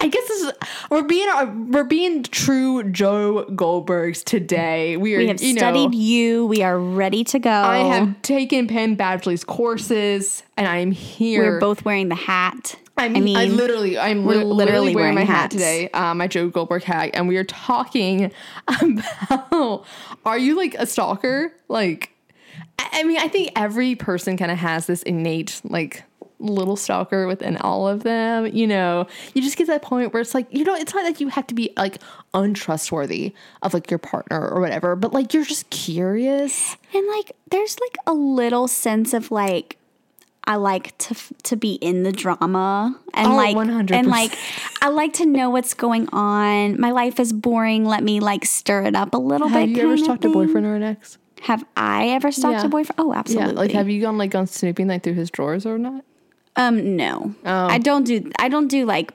[0.00, 0.52] I guess this is
[0.90, 4.96] we're being we're being true Joe Goldbergs today.
[4.96, 6.46] We are We have you know, studied you.
[6.46, 7.50] We are ready to go.
[7.50, 11.54] I have taken Penn Badgley's courses, and I am here.
[11.54, 12.76] We're both wearing the hat.
[12.98, 16.14] I'm, I mean, I literally, I'm we're literally, literally wearing, my wearing hat today, uh,
[16.14, 18.32] my Joe Goldberg hat, and we are talking
[18.68, 19.84] about:
[20.24, 21.52] Are you like a stalker?
[21.68, 22.15] Like,
[22.78, 26.02] I mean, I think every person kind of has this innate like
[26.38, 28.46] little stalker within all of them.
[28.46, 31.04] You know, you just get to that point where it's like, you know, it's not
[31.04, 31.98] like you have to be like
[32.34, 36.76] untrustworthy of like your partner or whatever, but like you're just curious.
[36.94, 39.76] and like, there's like a little sense of like,
[40.48, 43.90] I like to f- to be in the drama and Oh, like 100%.
[43.90, 44.32] and like
[44.80, 46.80] I like to know what's going on.
[46.80, 47.84] My life is boring.
[47.84, 49.68] Let me like stir it up a little Have bit.
[49.70, 51.18] Have you ever kinda stalked a boyfriend or an ex?
[51.42, 52.66] Have I ever stalked Yeah.
[52.66, 52.98] a boyfriend?
[52.98, 53.52] Oh, absolutely.
[53.54, 56.04] Yeah, like have you gone like gone snooping like through his drawers or not?
[56.56, 57.66] Um, no, Oh.
[57.66, 58.30] I don't do.
[58.38, 59.12] I don't do like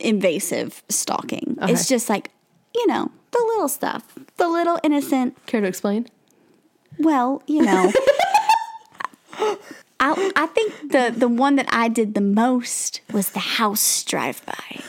[0.00, 1.58] invasive stalking.
[1.62, 2.30] It's just like
[2.74, 4.02] you know the little stuff,
[4.36, 5.36] the little innocent.
[5.46, 6.06] Care to explain?
[6.98, 7.92] Well, you know,
[10.00, 14.44] I I think the the one that I did the most was the house drive
[14.46, 14.80] by.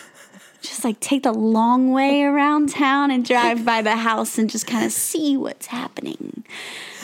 [0.68, 4.68] Just like take the long way around town and drive by the house and just
[4.68, 6.44] kind of see what's happening.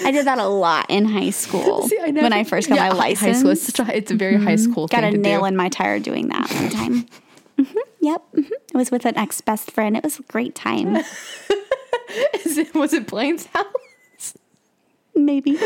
[0.03, 2.75] I did that a lot in high school See, I never- when I first got
[2.75, 3.37] Yeah, my high license.
[3.43, 3.53] Mm-hmm.
[3.55, 3.69] school.
[3.69, 5.45] It's, a, it's a very high school Got thing a nail do.
[5.45, 7.05] in my tire doing that one time.
[7.57, 8.21] hmm Yep.
[8.33, 9.95] hmm It was with an ex best friend.
[9.95, 10.97] It was a great time.
[12.45, 14.35] Is it, was it Blaine's house?
[15.15, 15.57] Maybe.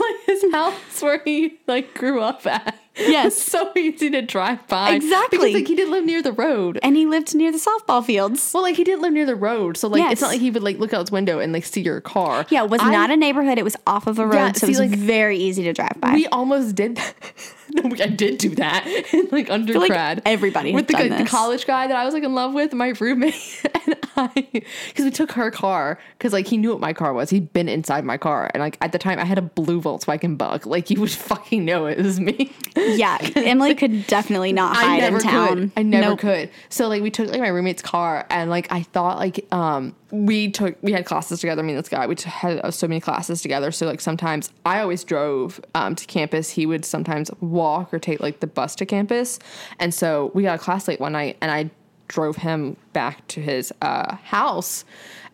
[0.00, 2.78] like his house where he like grew up at.
[2.98, 3.36] Yes.
[3.56, 4.94] So easy to drive by.
[4.94, 5.38] Exactly.
[5.38, 6.78] Because like he didn't live near the road.
[6.82, 8.50] and he lived near the softball fields.
[8.52, 10.62] Well, like he didn't live near the road, so like it's not like he would
[10.62, 12.44] like look out his window and like see your car.
[12.50, 13.56] Yeah, it was I- not a neighborhood.
[13.58, 15.72] It was off of a road, Yeah, so see, it was like, very easy to
[15.72, 16.12] drive by.
[16.14, 17.14] We almost did that.
[17.84, 20.22] no, I did do that in like undergrad.
[20.24, 23.62] everybody with the, the college guy that I was like in love with, my roommate
[23.86, 27.30] and I, because we took her car because like he knew what my car was.
[27.30, 30.38] He'd been inside my car, and like at the time I had a blue Volkswagen
[30.38, 30.66] Bug.
[30.66, 32.52] Like you would fucking know it was me.
[32.76, 35.48] yeah, Emily could definitely not hide in town.
[35.48, 35.72] could.
[35.76, 36.18] I never Nope.
[36.20, 36.50] could.
[36.70, 40.50] So like we took like my roommate's car and like I thought like um we
[40.50, 41.62] took we had classes together.
[41.62, 43.70] I mean this guy we t- had uh, so many classes together.
[43.70, 46.50] So like sometimes I always drove um to campus.
[46.50, 49.38] He would sometimes walk or take like the bus to campus.
[49.78, 51.70] And so we got a class late one night and I
[52.08, 54.84] drove him back to his uh house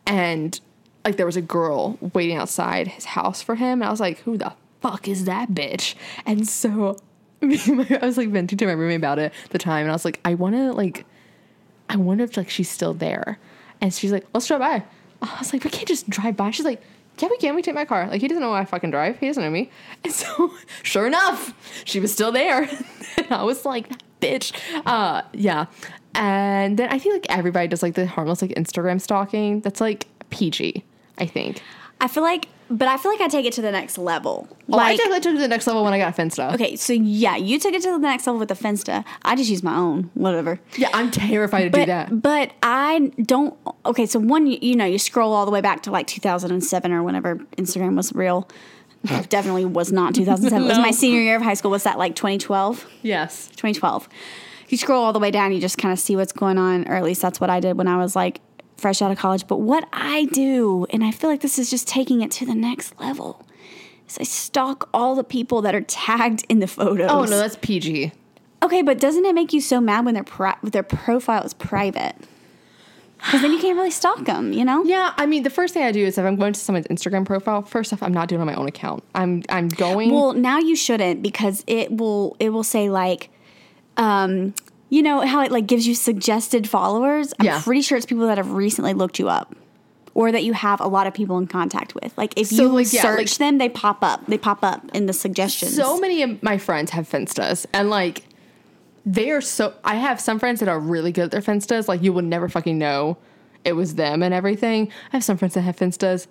[0.06, 0.58] and
[1.04, 4.20] like there was a girl waiting outside his house for him and I was like
[4.20, 5.94] who the fuck is that bitch?
[6.26, 6.96] And so
[7.42, 9.90] me and I was like venting to my roommate about it at the time, and
[9.90, 11.04] I was like, I want to like,
[11.88, 13.38] I wonder if like she's still there.
[13.82, 14.84] And she's like, let's drive by.
[15.20, 16.50] I was like, we can't just drive by.
[16.52, 16.80] She's like,
[17.18, 17.54] yeah, we can.
[17.54, 18.08] We take my car.
[18.08, 19.18] Like he doesn't know I fucking drive.
[19.18, 19.70] He doesn't know me.
[20.04, 22.62] And so, sure enough, she was still there.
[23.16, 23.88] and I was like,
[24.20, 24.52] bitch.
[24.86, 25.66] Uh, yeah.
[26.14, 29.60] And then I feel like everybody does like the harmless like Instagram stalking.
[29.60, 30.84] That's like PG.
[31.18, 31.62] I think.
[32.00, 34.48] I feel like, but I feel like I take it to the next level.
[34.66, 36.54] Well, I Like, definitely took it to the next level when I got Finsta.
[36.54, 39.04] okay, so yeah, you took it to the next level with the Finsta.
[39.22, 40.58] I just use my own, whatever.
[40.76, 42.22] Yeah, I'm terrified to do that.
[42.22, 43.56] but I don't.
[43.86, 46.92] Okay, so one, you, you know, you scroll all the way back to like 2007
[46.92, 48.48] or whenever Instagram was real.
[49.28, 50.64] Definitely was not 2007.
[50.64, 51.70] It was my senior year of high school.
[51.72, 52.86] Was that like 2012?
[53.02, 53.48] Yes.
[53.48, 54.08] 2012.
[54.68, 56.94] You scroll all the way down, you just kind of see what's going on, or
[56.94, 58.40] at least that's what I did when I was like
[58.82, 59.46] fresh out of college.
[59.46, 62.54] But what I do, and I feel like this is just taking it to the
[62.54, 63.46] next level,
[64.08, 67.10] is I stalk all the people that are tagged in the photos.
[67.10, 68.12] Oh no, that's PG.
[68.62, 72.14] Okay, but doesn't it make you so mad when their pri- their profile is private?
[73.16, 74.82] Because then you can't really stalk them, you know?
[74.82, 77.24] Yeah, I mean, the first thing I do is if I'm going to someone's Instagram
[77.24, 79.04] profile, first off, I'm not doing it on my own account.
[79.14, 80.10] I'm I'm going.
[80.12, 83.30] Well, now you shouldn't because it will it will say like
[83.96, 84.54] um,
[84.92, 87.32] you know how it like gives you suggested followers.
[87.40, 87.60] I'm Yeah.
[87.62, 89.54] pretty sure it's people that have recently looked you up.
[90.14, 92.12] Or that you have a lot of people in contact with.
[92.18, 94.26] Like if So, you like, yeah, search like- them, they pop up.
[94.26, 95.74] They pop up in the suggestions.
[95.74, 98.22] So many of my friends have Finstas, and like
[99.06, 99.72] they are so.
[99.82, 101.88] I have some friends that are really good at their Finstas.
[101.88, 103.16] Like you would never fucking know
[103.64, 104.88] it was them and everything.
[105.14, 106.26] I have some friends that have Finstas.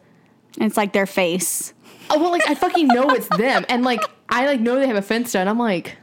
[0.59, 1.73] And it's like their face.
[2.11, 4.95] Oh well, like I fucking know it's them, and like I like know they have
[4.95, 5.97] a Finsta, and I'm like,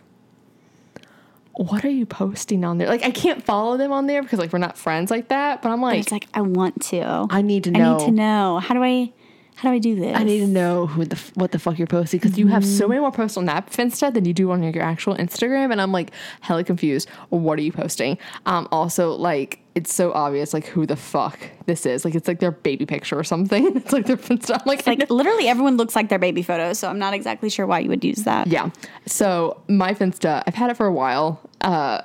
[1.59, 2.88] what are you posting on there?
[2.88, 5.61] Like I can't follow them on there because like we're not friends like that.
[5.61, 7.27] But I'm But like, it's like I want to.
[7.31, 7.94] I need to know.
[7.97, 8.59] I need to know.
[8.61, 9.12] How do I
[9.57, 10.16] how do I do this?
[10.16, 12.85] I need to know who the what the fuck you're posting because you have so
[12.85, 12.88] Mm-hmm.
[12.90, 15.90] many more posts on that Finsta than you do on your actual Instagram, and I'm
[15.90, 17.09] like hella confused.
[17.31, 18.18] What are you posting?
[18.47, 22.04] Um, also like it's so obvious like who the fuck this is.
[22.04, 23.64] Like it's like their baby picture or something.
[23.76, 24.66] it's like their Finsta.
[24.66, 27.78] Like, like literally everyone looks like their baby photos, so I'm not exactly sure why
[27.78, 28.48] you would use that.
[28.48, 28.70] Yeah.
[29.06, 31.40] So my Finsta, I've had it for a while.
[31.60, 32.02] Uh,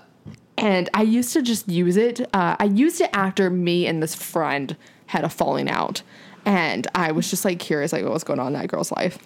[0.55, 2.21] and I used to just use it.
[2.31, 6.03] Uh, I used it after me and this friend had a falling out.
[6.45, 9.17] And I was just like curious, like what was going on in that girl's life.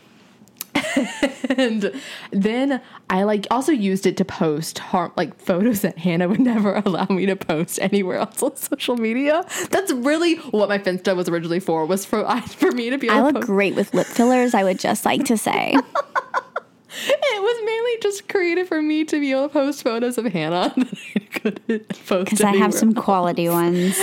[1.49, 1.91] And
[2.31, 6.75] then I like also used it to post harm like photos that Hannah would never
[6.85, 9.45] allow me to post anywhere else on social media.
[9.69, 11.85] That's really what my Finsta was originally for.
[11.85, 13.47] Was for I, for me to be able I look post.
[13.47, 15.75] great with lip fillers, I would just like to say.
[16.99, 20.73] It was mainly just created for me to be able to post photos of Hannah
[20.77, 22.25] that I couldn't post.
[22.31, 23.05] Because I have some else.
[23.05, 23.95] quality ones.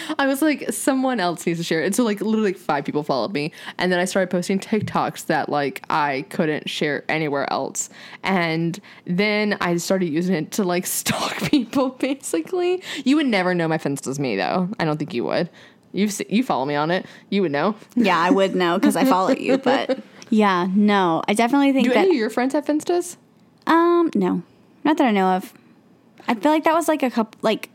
[0.18, 1.86] I was like, someone else needs to share it.
[1.86, 3.52] And so like literally like five people followed me.
[3.78, 7.90] And then I started posting TikToks that like I couldn't share anywhere else.
[8.22, 12.82] And then I started using it to like stalk people basically.
[13.04, 14.68] You would never know my Finsta's me though.
[14.78, 15.50] I don't think you would.
[15.92, 17.06] You you follow me on it.
[17.30, 17.76] You would know.
[17.94, 21.22] Yeah, I would know because I follow you, but yeah, no.
[21.28, 23.16] I definitely think Do that any of your friends have Finstas?
[23.66, 24.42] um no.
[24.82, 25.54] Not that I know of.
[26.26, 27.70] I feel like that was like a couple like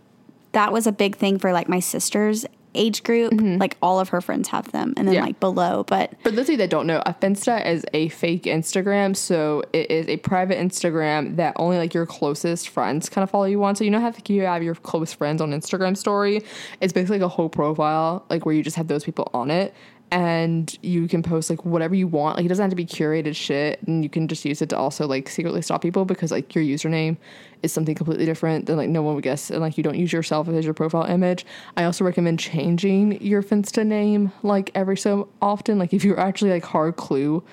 [0.54, 3.34] that was a big thing for like my sister's age group.
[3.34, 3.58] Mm-hmm.
[3.58, 5.24] Like all of her friends have them and then Yeah.
[5.24, 8.44] like below, but For those of you that don't know, a Finsta is a fake
[8.44, 9.16] Instagram.
[9.16, 13.46] So it is a private Instagram that only like your closest friends kind of follow
[13.46, 13.76] you on.
[13.76, 16.44] So you know how like, you have your close friends on Instagram story?
[16.80, 19.74] It's basically like a whole profile, like where you just have those people on it.
[20.12, 22.38] And you can post like whatever you want.
[22.38, 23.82] Like it doesn't have to be curated shit.
[23.84, 26.64] And you can just use it to also like secretly stop people because like your
[26.64, 27.18] username
[27.62, 29.52] is something completely different than like no one would guess.
[29.52, 31.46] And like you don't use yourself as your profile image.
[31.78, 35.78] I also recommend changing your Finsta name like every so often.
[35.78, 37.44] Like if you're actually like hard clue,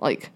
[0.00, 0.30] like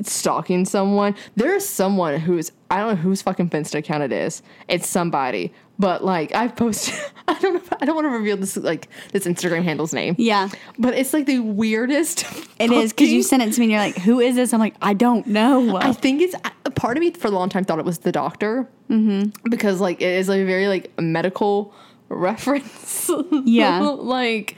[0.00, 1.14] stalking someone.
[1.36, 4.42] There is someone who's I don't know whose fucking Finsta account it is.
[4.68, 5.52] It's somebody.
[5.78, 6.94] But like I've posted
[7.28, 10.14] I don't know I don't want to reveal this like this Instagram handle's name.
[10.18, 10.48] yeah.
[10.78, 12.24] But it's like the weirdest.
[12.58, 14.52] It is because you sent it to me and you're like, who is this?
[14.52, 15.76] I'm like, I don't know.
[15.76, 18.12] I think it's a part of me for a long time thought it was the
[18.12, 19.30] doctor mm-hmm.
[19.50, 21.74] because like it is a very like medical
[22.08, 23.10] reference.
[23.44, 23.80] Yeah.
[23.80, 24.56] like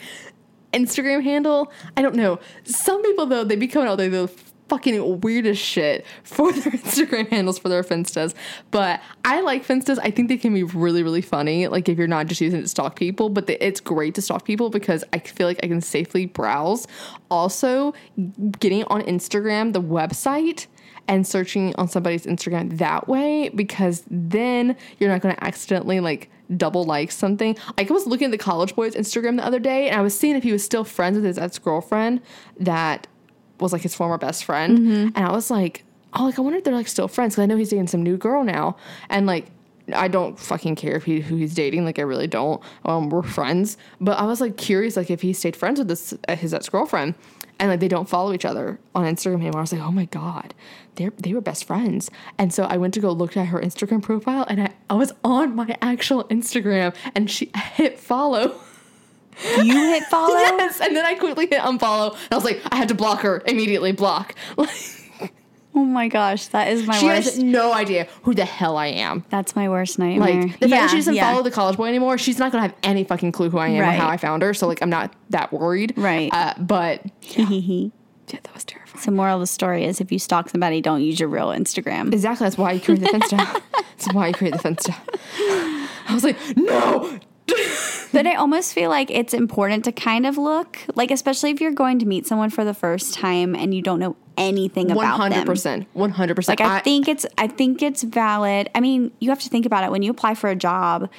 [0.73, 1.73] Instagram handle.
[1.97, 2.39] I don't know.
[2.65, 4.29] Some people though they be coming out there the
[4.69, 8.35] fucking weirdest shit for their Instagram handles for their Finstas.
[8.71, 9.99] But I like Finstas.
[10.03, 11.69] I think they can be really really funny.
[11.69, 14.23] Like if you're not just using it to stalk people, but the, it's great to
[14.23, 16.87] stalk people because I feel like I can safely browse.
[17.31, 17.95] Also,
[18.61, 20.67] getting on Instagram, the website
[21.09, 26.31] and searching on somebody's Instagram that way because then you're not going to accidentally like
[26.57, 27.57] double like something.
[27.79, 30.37] I was looking at the college boy's Instagram the other day and I was seeing
[30.37, 32.21] if he was still friends with his ex girlfriend
[32.61, 33.07] that
[33.61, 34.79] was like his former best friend.
[35.17, 37.47] And I was like, oh, like I wonder if they're like still friends because I
[37.47, 38.77] know he's dating some new girl now.
[39.09, 39.47] And like,
[39.93, 41.85] I don't fucking care if he who he's dating.
[41.85, 42.63] Like I really don't.
[42.85, 46.15] Um, we're friends, but I was like curious, like if he stayed friends with this
[46.27, 47.15] uh, his ex girlfriend,
[47.59, 49.59] and like they don't follow each other on Instagram anymore.
[49.59, 50.55] I was like, oh my god,
[50.95, 52.11] they they were best friends.
[52.39, 55.13] And so I went to go look at her Instagram profile, and I, I was
[55.23, 58.59] on my actual Instagram, and she hit follow.
[59.63, 60.35] You hit follow.
[60.35, 63.21] yes, and then I quickly hit unfollow, and I was like, I had to block
[63.21, 63.93] her immediately.
[63.93, 64.35] Block.
[65.77, 67.35] Oh my gosh, that is my she worst.
[67.35, 69.25] has no idea who the hell I am.
[69.31, 70.43] That's my worst nightmare.
[70.43, 71.29] Like the fact that she doesn't yeah.
[71.29, 73.83] follow the college boy anymore, she's not gonna have any fucking clue who I am
[73.83, 74.55] or how I found her.
[74.55, 75.95] So like I'm not that worried.
[75.97, 76.31] Right.
[76.33, 77.89] Uh, but yeah, yeah,
[78.31, 79.03] that was terrifying.
[79.03, 82.13] So moral of the story is if you stalk somebody, don't use your real Instagram.
[82.13, 82.45] Exactly.
[82.45, 83.63] That's why you create the Finsta.
[83.73, 84.95] That's why you create the Finsta.
[86.09, 87.19] I was like, no.
[88.15, 91.73] But I almost feel like it's important to kind of look like, especially if you're
[91.73, 95.39] going to meet someone for the first time and you don't know anything about hundred
[95.39, 95.47] them.
[95.47, 95.89] percent.
[95.95, 96.61] One hundred percent.
[96.61, 98.71] Like I, think it's I think it's valid.
[98.73, 101.11] I mean, you have to think about it when you apply for a job.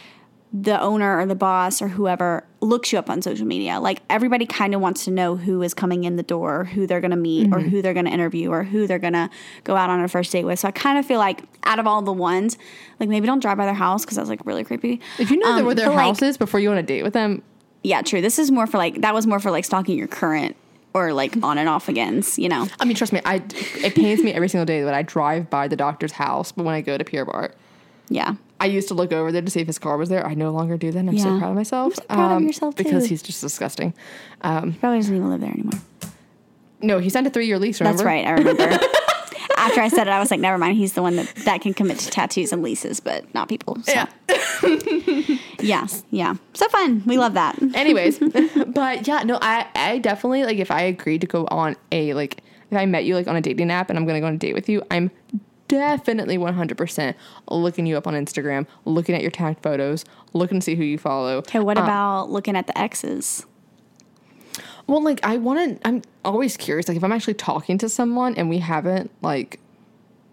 [0.58, 3.78] The owner or the boss or whoever looks you up on social media.
[3.78, 7.02] Like everybody kind of wants to know who is coming in the door, who they're
[7.02, 9.30] going to meet, or who they're going to interview, or who they're going to
[9.66, 10.58] go out on a first date with.
[10.60, 12.58] So I kind of feel like out of all the ones,
[13.02, 15.02] like maybe don't drive by their house because that's like really creepy.
[15.20, 17.04] If you know Um, where their but, like, house is before you want to date
[17.04, 17.42] with them,
[17.84, 18.22] yeah, true.
[18.22, 20.56] This is more for like that was more for like stalking your current
[20.94, 22.40] or like on and off agains.
[22.40, 22.66] You know.
[22.80, 23.44] I mean, trust me, I
[23.84, 26.76] it pains me every single day that I drive by the doctor's house, but when
[26.76, 27.58] I go to Pierre Bart,
[28.10, 28.36] Yeah.
[28.60, 30.26] I used to look over there to see if his car was there.
[30.26, 31.00] I no longer do that.
[31.00, 31.94] I'm so proud of myself.
[31.94, 33.94] I'm so proud of um, yourself, because he's just disgusting.
[34.42, 35.82] Probably doesn't even live there anymore.
[36.82, 37.80] No, he signed a three year lease.
[37.80, 37.98] Remember?
[37.98, 38.26] That's right.
[38.26, 38.64] I remember.
[39.58, 40.78] After I said it, I was like, never mind.
[40.78, 43.78] He's the one that, that can commit to tattoos and leases, but not people.
[43.84, 43.92] So.
[43.92, 45.38] Yeah.
[45.62, 45.88] Yeah.
[46.12, 46.36] Yeah.
[46.54, 47.02] So fun.
[47.08, 47.58] We love that.
[47.74, 48.20] Anyways,
[48.68, 52.44] but yeah, no, I I definitely like if I agreed to go on a like
[52.70, 54.38] if I met you like on a dating app and I'm gonna go on a
[54.38, 55.10] date with you, I'm
[55.68, 57.16] definitely 100%
[57.50, 60.98] looking you up on Instagram, looking at your tagged photos, looking to see who you
[60.98, 61.38] follow.
[61.38, 61.60] Okay.
[61.60, 63.46] What Um, about looking at the exes?
[64.88, 65.88] Well, like I want to.
[65.88, 66.88] I'm always curious.
[66.88, 69.60] Like if I'm actually talking to someone and we haven't like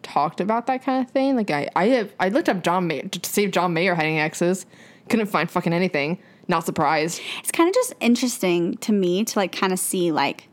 [0.03, 1.37] talked about that kind of thing.
[1.37, 2.13] Like I, I have.
[2.21, 4.67] I looked up John Mayer to see if John Mayer had any exes.
[5.09, 6.19] Couldn't find fucking anything.
[6.49, 7.21] Not surprised.
[7.39, 10.49] It's kind of just interesting to me to like kind of see like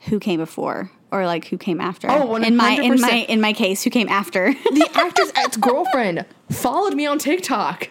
[0.00, 2.10] who came before or like who came after.
[2.10, 4.52] Oh, in my in my in my case, who came after?
[4.52, 7.88] The actor's ex girlfriend followed me on TikTok.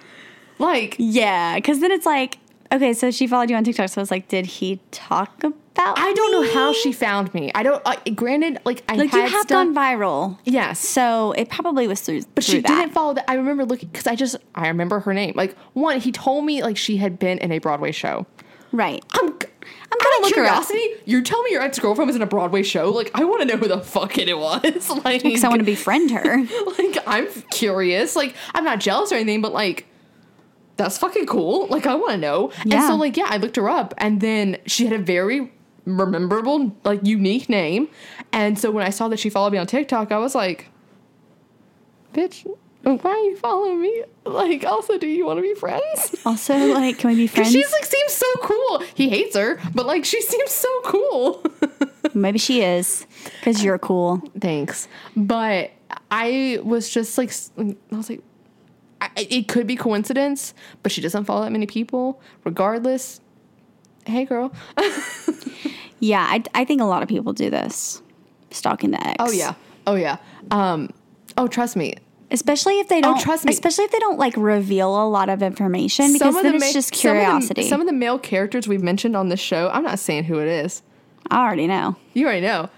[0.59, 2.37] Like yeah, because then it's like,
[2.71, 3.89] okay, so she followed you on TikTok.
[3.89, 5.57] So it's like, did he talk about?
[5.77, 7.51] I don't know how she found me.
[7.55, 7.81] I don't.
[7.85, 10.37] Uh, granted, like I like you have stuff- gone viral.
[10.43, 10.79] Yes.
[10.79, 12.23] So it probably was through.
[12.35, 12.67] But through she that.
[12.67, 13.25] didn't follow that.
[13.29, 15.33] I remember looking because I just I remember her name.
[15.35, 18.25] Like one, he told me like she had been in a Broadway show.
[18.71, 19.03] Right.
[19.13, 20.67] I'm, I'm gonna out look her up.
[20.67, 21.01] curiosity.
[21.05, 22.89] You tell me your ex girlfriend was in a Broadway show.
[22.89, 24.89] Like I want to know who the fuck it was.
[25.05, 26.37] like Because I want to befriend her.
[26.77, 28.15] like I'm curious.
[28.15, 29.87] Like I'm not jealous or anything, but like
[30.77, 31.67] that's fucking cool.
[31.67, 32.51] Like I want to know.
[32.63, 35.51] And so like yeah, I looked her up, and then she had a very
[35.85, 37.89] memorable, like unique name.
[38.31, 40.69] And so when I saw that she followed me on TikTok, I was like,
[42.13, 42.47] bitch.
[42.83, 44.03] Why are you following me?
[44.25, 46.15] Like, also, do you want to be friends?
[46.25, 47.51] Also, like, can we be friends?
[47.51, 48.79] She's like seems so cool.
[48.95, 51.43] He hates her, but like she seems so cool.
[52.13, 53.05] Maybe she is
[53.39, 54.21] because you're cool.
[54.39, 54.87] Thanks.
[55.15, 55.71] But
[56.09, 58.21] I was just like, I was like,
[58.99, 62.21] I, it could be coincidence, but she doesn't follow that many people.
[62.43, 63.19] Regardless,
[64.05, 64.53] hey girl.
[65.99, 68.01] Yeah, I, I think a lot of people do this,
[68.49, 69.15] stalking the ex.
[69.19, 69.53] Oh yeah.
[69.85, 70.17] Oh yeah.
[70.49, 70.89] Um.
[71.37, 71.95] Oh, trust me.
[72.31, 73.19] Especially if they don't.
[73.19, 73.51] trust me.
[73.51, 76.95] Especially if they don't like reveal a lot of information because then it's ma- just
[76.95, 77.69] some of the- curiosity.
[77.69, 80.47] Some of, the, male characters we've mentioned on this show, I'm not saying who it
[80.47, 80.81] is.
[81.29, 81.95] I already know.
[82.13, 82.69] You already know.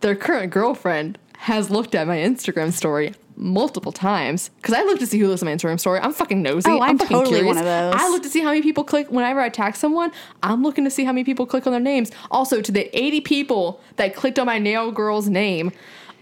[0.00, 5.06] Their current girlfriend has looked at my Instagram story multiple times because I look to
[5.06, 6.00] see who looks at my Instagram story.
[6.00, 6.70] I'm fucking nosy.
[6.70, 7.94] Oh, I'm fucking totally one of those.
[7.96, 10.10] I look to see how many people click whenever I tag someone.
[10.42, 12.10] I'm looking to see how many people click on their names.
[12.30, 15.70] Also, to the 80 people that clicked on my nail girl's name,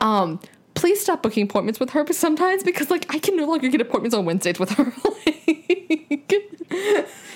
[0.01, 0.41] um,
[0.77, 2.07] please stop booking appointments with her.
[2.13, 4.93] Sometimes because like I can no longer get appointments on Wednesdays with her.
[5.05, 5.17] Like-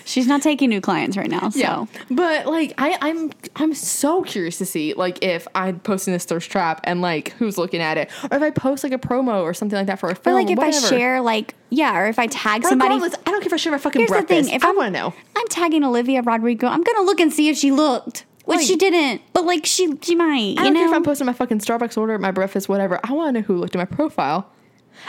[0.05, 1.51] She's not taking new clients right now.
[1.51, 6.13] So yeah, but like I, I'm I'm so curious to see like if I'm posting
[6.13, 8.99] this thirst trap and like who's looking at it, or if I post like a
[8.99, 10.37] promo or something like that for a film.
[10.37, 10.87] or like if whatever.
[10.87, 12.95] I share like yeah, or if I tag somebody.
[12.95, 14.93] Regardless, I don't care if I share my fucking Here's the thing: if I want
[14.95, 15.15] to know.
[15.37, 18.77] I'm tagging Olivia Rodrigo, I'm gonna look and see if she looked, which Like- she
[18.77, 19.23] didn't.
[19.33, 20.27] But like she, she might.
[20.37, 23.01] I You don't care if I'm posting my fucking Starbucks order, my breakfast, whatever.
[23.05, 24.51] I want to know who looked at my profile.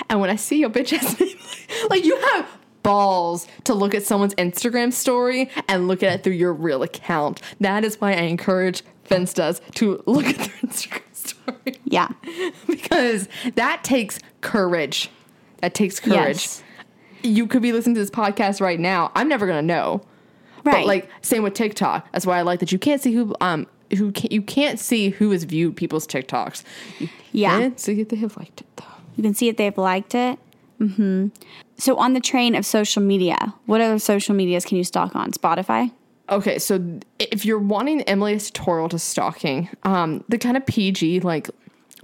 [0.10, 1.36] And when I see your bitch ass name,
[1.90, 2.48] like you have
[2.84, 7.42] balls to look at someone's Instagram story and look at it through your real account.
[7.60, 11.76] That is why I encourage Finstas to look at their Instagram story.
[11.84, 12.08] yeah,
[12.68, 15.10] because that takes courage.
[15.62, 16.16] That takes courage.
[16.38, 16.64] Yes.
[17.24, 19.12] You could be listening to this podcast right now.
[19.14, 20.02] I'm never gonna know.
[20.64, 20.74] Right.
[20.82, 22.12] But like same with TikTok.
[22.12, 25.10] That's why I like that you can't see who um who can, you can't see
[25.10, 26.64] who has viewed people's TikToks.
[27.00, 27.60] You Yeah.
[27.60, 28.84] can see if they have liked it though.
[29.18, 30.40] you can see if they've liked it.
[30.80, 31.28] Mm-hmm.
[31.78, 35.32] So on the train of social media, what other social medias can you stalk on?
[35.32, 35.92] Spotify.
[36.30, 41.50] Okay, so if you're wanting Emily's tutorial to stalking, um, the kind of PG like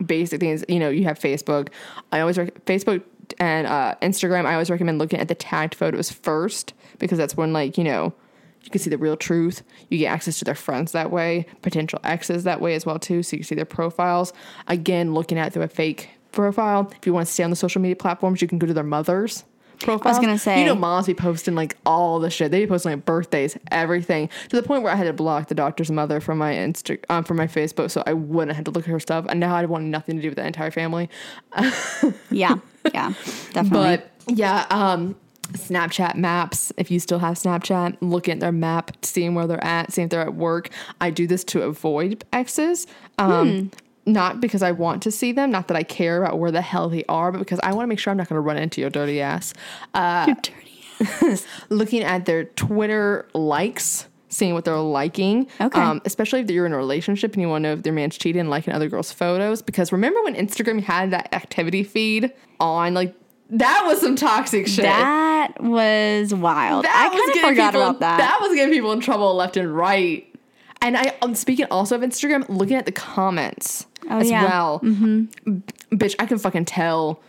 [0.05, 1.69] basic things, you know, you have Facebook.
[2.11, 3.03] I always rec- Facebook
[3.39, 4.45] and uh, Instagram.
[4.45, 8.13] I always recommend looking at the tagged photos first because that's when like you know
[8.63, 9.63] you can see the real truth.
[9.89, 13.23] You get access to their friends that way, potential exes that way as well too,
[13.23, 14.33] so you can see their profiles.
[14.67, 16.91] Again, looking at through a fake profile.
[16.99, 18.83] If you want to stay on the social media platforms, you can go to their
[18.83, 19.43] mothers.
[19.79, 20.15] Profiles.
[20.15, 22.49] I was gonna say- you know, moms be posting like all the shit.
[22.51, 25.55] They be posting like birthdays, everything, to the point where I had to block the
[25.55, 28.85] doctor's mother from my Insta, um, from my Facebook, so I wouldn't have to look
[28.85, 29.25] at her stuff.
[29.29, 31.09] And now I want nothing to do with that entire family.
[32.31, 32.55] Yeah,
[32.93, 33.13] yeah,
[33.53, 33.97] definitely.
[33.97, 35.15] But yeah, um,
[35.53, 36.71] Snapchat maps.
[36.77, 40.11] If you still have Snapchat, looking at their map, seeing where they're at, seeing if
[40.11, 40.69] they're at work.
[41.01, 42.87] I do this to avoid exes.
[43.17, 43.71] Um,
[44.05, 46.87] Not because I want to see them, not that I care about where the hell
[46.87, 48.79] they are, but because I want to make sure I'm not going to run into
[48.79, 49.53] your dirty ass.
[49.93, 50.53] Uh, Dirty.
[51.01, 51.45] ass.
[51.69, 55.47] looking at their Twitter likes, seeing what they're liking.
[55.59, 55.79] Okay.
[55.79, 58.17] Um, especially if you're in a relationship and you want to know if their man's
[58.17, 59.61] cheating and liking other girls' photos.
[59.61, 62.31] Because remember when Instagram had that activity feed
[62.61, 62.93] on?
[62.93, 63.13] Like,
[63.51, 64.83] that was some toxic shit.
[64.83, 66.85] That was wild.
[66.85, 68.17] That I was kind of getting forgot people- about that.
[68.17, 70.23] That was getting people in trouble left and right.
[70.81, 74.43] And I, um, speaking also of Instagram, looking at the comments Oh, as yeah.
[74.45, 74.79] well.
[74.79, 75.27] B-
[75.91, 77.19] Bitch, I can fucking tell.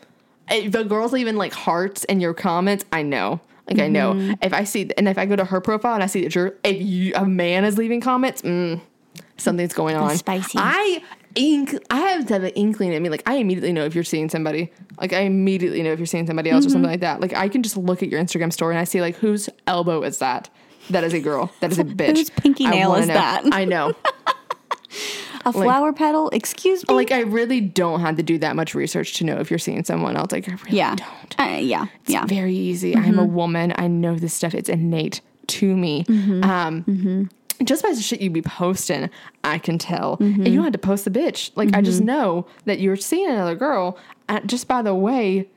[0.50, 3.40] If the girls leaving like hearts in your comments, I know.
[3.68, 4.14] Like I know.
[4.14, 4.32] Mm-hmm.
[4.42, 6.54] If I see, and if I go to her profile and I see that you're,
[6.64, 8.80] if you, a man is leaving comments, mm,
[9.36, 10.16] something's going on.
[10.16, 10.58] spicy.
[10.58, 11.02] I
[11.34, 11.74] ink.
[11.90, 13.08] I have had an inkling in me.
[13.08, 14.70] Like I immediately know if you're seeing somebody.
[15.00, 16.72] Like I immediately know if you're seeing somebody else or Mm-hmm.
[16.74, 17.20] something like that.
[17.20, 20.02] Like I can just look at your Instagram story and I see like whose elbow
[20.02, 20.50] is that?
[20.90, 21.52] That is a girl.
[21.60, 22.16] That is a bitch.
[22.16, 23.14] Whose pinky I nail is know.
[23.14, 23.42] that?
[23.52, 23.92] I know.
[25.44, 26.30] a flower petal?
[26.30, 26.94] Excuse me?
[26.94, 29.84] like I really don't have to do that much research to know if you're seeing
[29.84, 30.32] someone else.
[30.32, 30.94] Like I really yeah.
[30.96, 31.40] don't.
[31.40, 31.86] Uh, yeah.
[32.06, 32.26] Yeah.
[32.26, 32.96] Very easy.
[32.96, 33.72] I'm a woman.
[33.76, 34.54] I know this stuff.
[34.54, 36.04] It's innate to me.
[36.42, 37.28] Um,
[37.64, 39.10] Just by the shit you be posting,
[39.42, 40.16] I can tell.
[40.20, 41.50] And you don't have to post the bitch.
[41.56, 43.98] Like I just know that you're seeing another girl.
[44.28, 45.48] Uh, just by the way,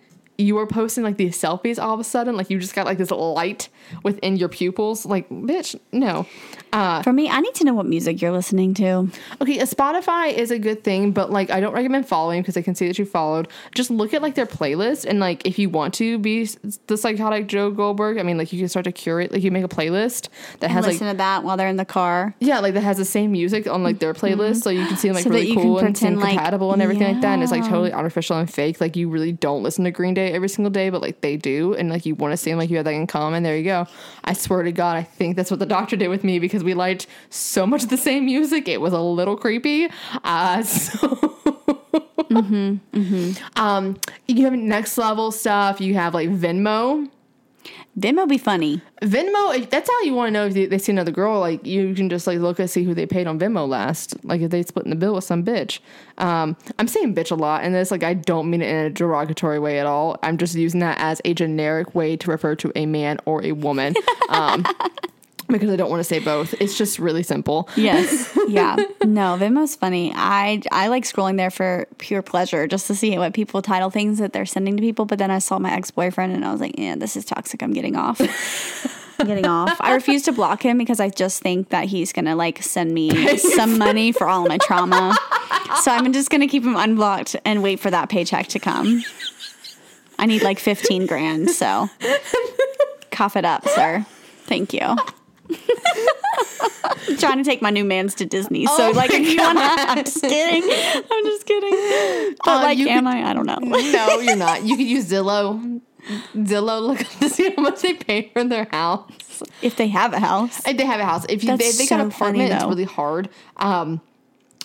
[0.42, 2.36] you were posting like these selfies all of a sudden.
[2.36, 3.70] Like you just got like this light
[4.04, 5.06] within your pupils.
[5.06, 6.26] Like bitch, no.
[6.74, 9.10] Uh, For me, I need to know what music you're listening to.
[9.42, 12.62] Okay, a Spotify is a good thing, but like I don't recommend following because I
[12.62, 13.48] can see that you followed.
[13.76, 16.50] Just look at like their playlist and like if you want to be
[16.88, 19.64] the psychotic Joe Goldberg, I mean like you can start to curate like you make
[19.66, 20.30] a playlist
[20.60, 22.34] that has Listen like to that while they're in the car.
[22.40, 25.08] yeah like that has the same music on like their playlist so you can see
[25.10, 25.32] them like Mm-hmm.
[25.32, 27.94] So really cool and seem like, compatible and everything like that and it's like totally
[27.94, 31.02] artificial and fake like you really don't listen to Green Day every single day but
[31.02, 33.44] like they do and like you want to seem like you have that in common
[33.44, 33.86] there you go
[34.24, 36.74] I swear to God I think that's what the doctor did with me because we
[36.74, 39.90] liked so much the same music it was a little creepy
[40.24, 41.38] uh so
[43.56, 45.82] Um, you have next level stuff.
[45.82, 47.10] You have like Venmo.
[48.00, 48.82] Venmo be funny.
[49.02, 51.40] Venmo, that's how you want to know if they, they see another girl.
[51.40, 54.24] Like you can just like look and see who they paid on Venmo last.
[54.24, 55.80] Like if they split in the bill with some bitch.
[56.18, 58.90] Um, I'm saying bitch a lot, and this like I don't mean it in a
[58.90, 60.18] derogatory way at all.
[60.24, 63.52] I'm just using that as a generic way to refer to a man or a
[63.52, 63.96] woman.
[64.30, 64.66] Um,
[65.52, 66.54] because I don't want to say both.
[66.60, 67.70] It's just really simple.
[67.76, 68.38] Yes.
[68.48, 68.76] yeah.
[69.04, 70.12] No, Venmo's funny.
[70.16, 74.20] I I like scrolling there for pure pleasure just to see what people title things
[74.20, 75.06] that they're sending to people.
[75.06, 77.62] But then I saw my ex boyfriend and I was like, yeah, this is toxic.
[77.64, 78.20] I'm getting off.
[79.20, 79.78] I'm getting off.
[79.80, 83.38] I refuse to block him because I just think that he's gonna like send me
[83.38, 85.16] some money for all my trauma.
[85.84, 89.04] So I'm just gonna keep him unblocked and wait for that paycheck to come.
[90.18, 91.90] I need like 15 grand, so
[93.12, 94.06] cough it up, sir.
[94.46, 94.96] Thank you.
[97.20, 98.66] trying to take my new man's to Disney.
[98.66, 100.64] So Oh like if you wanna I'm just kidding.
[101.12, 102.36] I'm just kidding.
[102.44, 103.30] But Uh, like am could- I?
[103.30, 103.58] I don't know.
[103.62, 104.64] no, you're not.
[104.64, 105.82] You could use Zillow.
[106.36, 109.44] Zillow, look up to see how much they pay for their house.
[109.62, 110.66] if they have a house.
[110.68, 112.40] If they have a house, if you That's they, if they got so an funny,
[112.40, 113.30] apartment, it's really hard.
[113.58, 114.02] Um,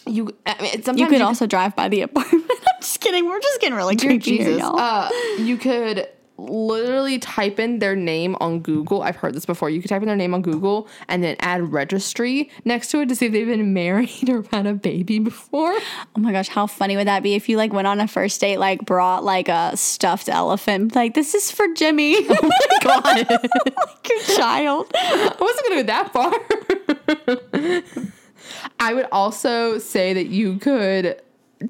[0.06, 2.44] you, I mean, sometimes You could you also drive by the apartment.
[2.50, 3.26] I'm just kidding.
[3.26, 4.78] We're just getting really creepy here, y'all.
[4.78, 6.08] Uh, you could
[6.38, 9.02] literally type in their name on Google.
[9.02, 9.70] I've heard this before.
[9.70, 13.08] You could type in their name on Google and then add registry next to it
[13.08, 15.72] to see if they've been married or had a baby before.
[15.72, 18.40] oh my gosh, how funny would that be if you like went on a first
[18.40, 23.30] date, like brought like a stuffed elephant, like this is for Jimmy, Oh my god,
[23.30, 24.90] like your child.
[24.94, 26.32] I wasn't gonna go that far.
[28.78, 31.20] I would also say that you could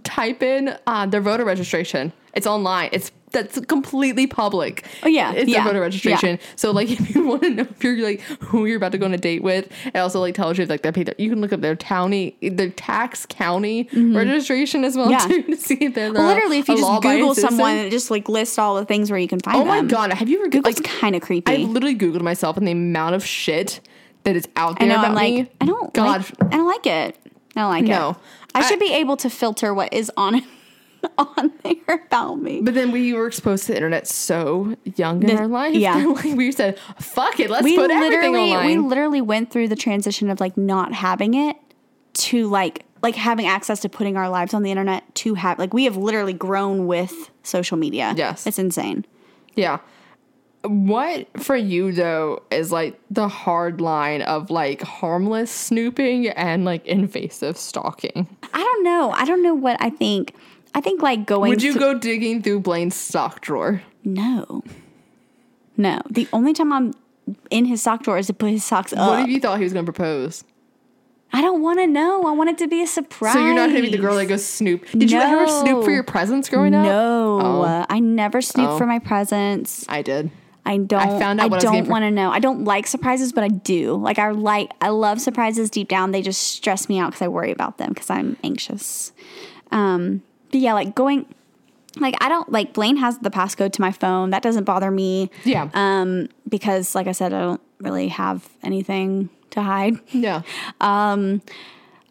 [0.03, 2.13] type in uh, their voter registration.
[2.35, 2.91] It's online.
[2.93, 4.85] It's that's completely public.
[5.03, 5.33] Oh, yeah.
[5.33, 5.59] it's Yeah.
[5.59, 6.39] their voter registration.
[6.57, 9.05] So like, if you want to know if you're like who you're about to go
[9.07, 11.07] on a date with, it also like tells you if, like they paid.
[11.07, 15.31] Their, you can look up their county, their tax county registration as well Mm-hmm.
[15.31, 15.43] Yeah.
[15.43, 18.29] too to see if they're Well, literally, if you just Google someone, it just like
[18.29, 20.77] lists all the things where you can find Oh my god, have you ever Google's
[20.77, 21.53] like it's kind of creepy.
[21.53, 23.81] I literally googled myself and the amount of shit
[24.25, 24.95] that is out I there know.
[25.03, 25.51] about I'm like, me.
[25.61, 26.53] I don't God, like.
[26.53, 27.17] I don't like it.
[27.55, 28.11] I don't like No.
[28.11, 28.17] it.
[28.55, 30.43] I, I- should be able to filter what is on
[31.19, 32.61] on there about me.
[32.63, 35.75] But then we were exposed to the internet so young in The- our life.
[35.75, 35.97] yeah.
[36.07, 39.77] like we said, "Fuck it, let's we put everything online." we literally went through the
[39.77, 41.57] transition of like not having it
[42.15, 45.75] to like like having access to putting our lives on the internet to have like
[45.75, 48.15] we have literally grown with social media.
[48.17, 48.47] Yes.
[48.47, 49.05] It's insane.
[49.55, 49.79] yeah.
[50.63, 56.85] What for you though is like the hard line of like harmless snooping and like
[56.87, 58.27] invasive stalking?
[58.53, 59.13] I don't know.
[59.13, 60.35] I don't know what I think.
[60.77, 63.81] I think like going Would you go digging through Blaine's sock drawer?
[64.05, 64.63] No.
[65.79, 66.03] No.
[66.11, 66.93] The only time I'm
[67.51, 69.09] in his sock drawer is to put his socks up.
[69.09, 70.45] What if you thought he was going to propose?
[71.33, 72.27] I don't want to know.
[72.27, 73.33] I want it to be a surprise.
[73.33, 74.87] So you're not going to be the girl that goes snoop.
[74.91, 76.85] Did you ever snoop for your presents growing up?
[76.85, 77.87] No, Oh.
[77.89, 78.79] I never snoop Oh.
[78.79, 79.87] for my presents.
[79.89, 80.31] I did.
[80.67, 81.01] I don't.
[81.01, 82.31] I, found out I don't want to know.
[82.31, 83.95] I don't like surprises, but I do.
[83.95, 84.73] Like I like.
[84.83, 86.11] I love surprises deep down.
[86.11, 89.13] They just stress me out because I worry about them because I'm anxious.
[89.73, 91.27] Um, but yeah, like going.
[91.99, 94.29] Like I don't like Blaine has the passcode to my phone.
[94.29, 95.31] That doesn't bother me.
[95.45, 95.71] Yeah.
[95.73, 99.95] Um, because like I said, I don't really have anything to hide.
[100.13, 100.43] yeah.
[100.83, 101.41] Um,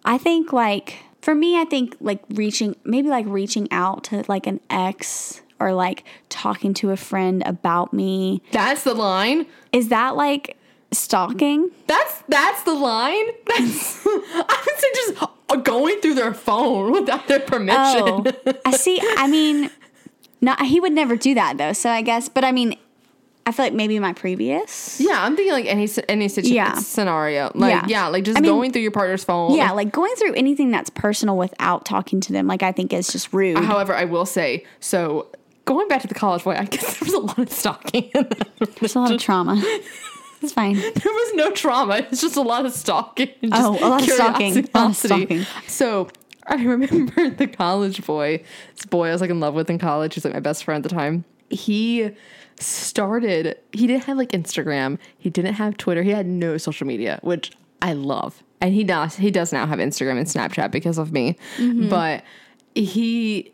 [0.03, 4.47] I think like for me, I think like reaching maybe like reaching out to like
[4.47, 8.41] an ex or like talking to a friend about me.
[8.51, 9.45] That's the line.
[9.71, 10.57] Is that like
[10.91, 11.69] stalking?
[11.85, 13.25] That's that's the line.
[13.45, 15.23] That's I would say just
[15.63, 17.77] going through their phone without their permission.
[17.77, 18.25] Oh,
[18.65, 18.99] I see.
[19.01, 19.69] I mean,
[20.41, 21.73] not he would never do that though.
[21.73, 22.77] So I guess, but I mean,
[23.47, 24.99] I feel like maybe my previous.
[24.99, 26.73] Yeah, I'm thinking like any any situation Yeah.
[26.75, 27.51] scenario.
[27.53, 28.07] Like yeah, Yeah.
[28.07, 29.55] like just I mean- going through your partner's phone.
[29.55, 33.07] Yeah, like going through anything that's personal without talking to them, like I think is
[33.07, 33.57] just rude.
[33.59, 35.27] However, I will say so.
[35.65, 38.11] Going back to the college boy, I guess there was a lot of stalking.
[38.79, 39.55] There's a lot of trauma.
[40.41, 40.75] It's fine.
[40.79, 41.97] there was no trauma.
[41.97, 43.29] It's just a lot of stalking.
[43.51, 44.57] Oh, a lot of stalking.
[44.57, 45.45] A lot of stalking.
[45.67, 46.09] So
[46.47, 48.43] I remember the college boy,
[48.75, 50.15] this boy I was like in love with in college.
[50.15, 51.25] He's like my best friend at the time.
[51.49, 52.11] He
[52.59, 53.57] started.
[53.71, 54.97] He didn't have like Instagram.
[55.17, 56.03] He didn't have Twitter.
[56.03, 58.43] He had no social media, which I love.
[58.61, 59.15] And he does.
[59.15, 61.37] He does now have Instagram and Snapchat because of me.
[61.57, 61.89] Mm-hmm.
[61.89, 62.23] But
[62.73, 63.53] he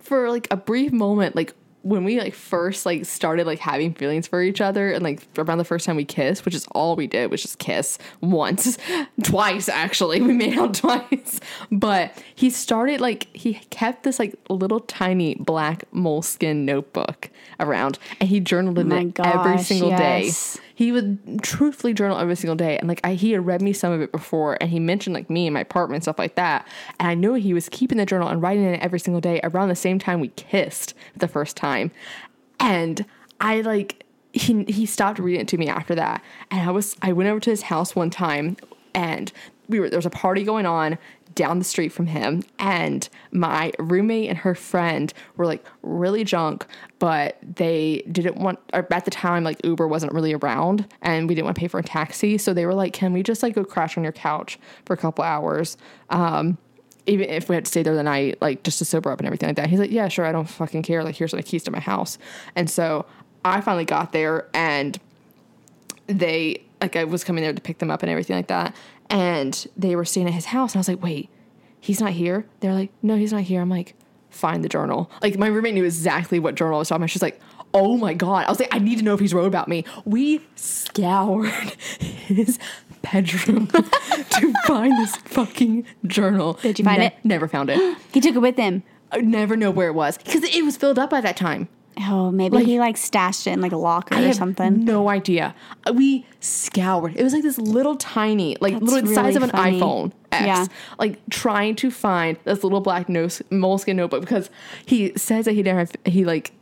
[0.00, 1.54] for like a brief moment, like
[1.88, 5.56] when we like first like started like having feelings for each other and like around
[5.58, 8.76] the first time we kissed, which is all we did was just kiss once,
[9.22, 10.20] twice actually.
[10.20, 11.40] We made out twice.
[11.72, 18.28] But he started like he kept this like little tiny black moleskin notebook around and
[18.28, 20.54] he journaled in my it every single yes.
[20.54, 20.62] day.
[20.78, 22.78] He would truthfully journal every single day.
[22.78, 25.28] And like I, he had read me some of it before and he mentioned like
[25.28, 26.68] me and my apartment and stuff like that.
[27.00, 29.40] And I knew he was keeping the journal and writing in it every single day
[29.42, 31.90] around the same time we kissed the first time.
[32.60, 33.04] And
[33.40, 36.22] I like he he stopped reading it to me after that.
[36.52, 38.56] And I was I went over to his house one time
[38.94, 39.32] and
[39.68, 40.96] we were there was a party going on
[41.38, 46.66] down the street from him and my roommate and her friend were like really drunk
[46.98, 51.36] but they didn't want or at the time like uber wasn't really around and we
[51.36, 53.54] didn't want to pay for a taxi so they were like can we just like
[53.54, 55.76] go crash on your couch for a couple hours
[56.10, 56.58] um
[57.06, 59.26] even if we had to stay there the night, like just to sober up and
[59.26, 59.70] everything like that.
[59.70, 61.02] He's like, yeah, sure, I don't fucking care.
[61.02, 62.18] Like, here's my keys to my house.
[62.54, 63.06] And so
[63.46, 64.98] I finally got there and
[66.06, 68.76] they, like, I was coming there to pick them up and everything like that.
[69.10, 70.72] And they were staying at his house.
[70.72, 71.30] And I was like, wait,
[71.80, 72.46] he's not here?
[72.60, 73.60] They're like, no, he's not here.
[73.60, 73.94] I'm like,
[74.30, 75.10] find the journal.
[75.22, 77.10] Like, my roommate knew exactly what journal I was talking about.
[77.10, 77.40] She's like,
[77.74, 78.46] oh my God.
[78.46, 79.84] I was like, I need to know if he's wrote about me.
[80.04, 81.48] We scoured
[82.00, 82.58] his
[83.02, 86.54] bedroom to find this fucking journal.
[86.54, 87.14] Did you find it?
[87.24, 87.98] Never found it.
[88.12, 88.82] he took it with him.
[89.10, 91.68] I never know where it was because it was filled up by that time.
[92.00, 94.84] Oh, maybe Like- he like stashed it in like a locker I or have something.
[94.84, 95.54] No idea.
[95.86, 97.16] Uh, We scoured.
[97.16, 99.80] It was like this little tiny, like That's little the size of an funny.
[99.80, 100.46] iPhone X.
[100.46, 100.66] Yeah.
[100.98, 104.50] Like trying to find this little black nose, moleskin notebook because
[104.86, 106.52] he says that he never he like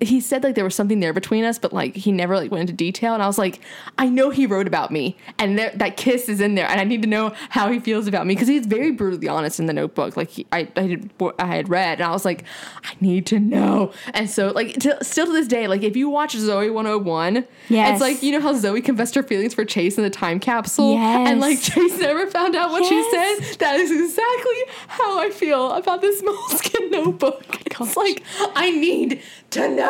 [0.00, 2.62] he said like there was something there between us, but like he never like went
[2.62, 3.14] into detail.
[3.14, 3.60] And I was like,
[3.98, 6.84] I know he wrote about me, and there, that kiss is in there, and I
[6.84, 9.72] need to know how he feels about me because he's very brutally honest in the
[9.72, 10.16] notebook.
[10.16, 12.44] Like he, I, I, did, what I had read, and I was like,
[12.84, 13.92] I need to know.
[14.14, 17.92] And so like to, still to this day, like if you watch Zoey 101, Yes.
[17.92, 20.96] it's like you know how Zoey confessed her feelings for Chase in the time capsule,
[20.96, 23.58] and like Chase never found out what she said.
[23.58, 27.44] That is exactly how I feel about this moleskin notebook.
[27.80, 28.22] Oh it's like
[28.56, 29.87] I need to know.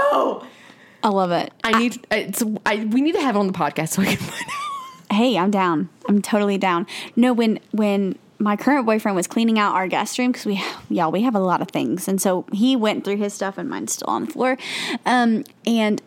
[1.03, 1.53] I love it.
[1.63, 2.07] I need.
[2.11, 2.43] It's.
[2.67, 2.85] I.
[2.85, 5.17] We need to have it on the podcast so I can find out.
[5.17, 5.89] Hey, I'm down.
[6.09, 6.87] I'm totally down.
[7.17, 11.11] No, when when my current boyfriend was cleaning out our guest room because we y'all
[11.11, 13.93] we have a lot of things, and so he went through his stuff and mine's
[13.95, 14.59] still on the floor,
[15.07, 16.03] um, and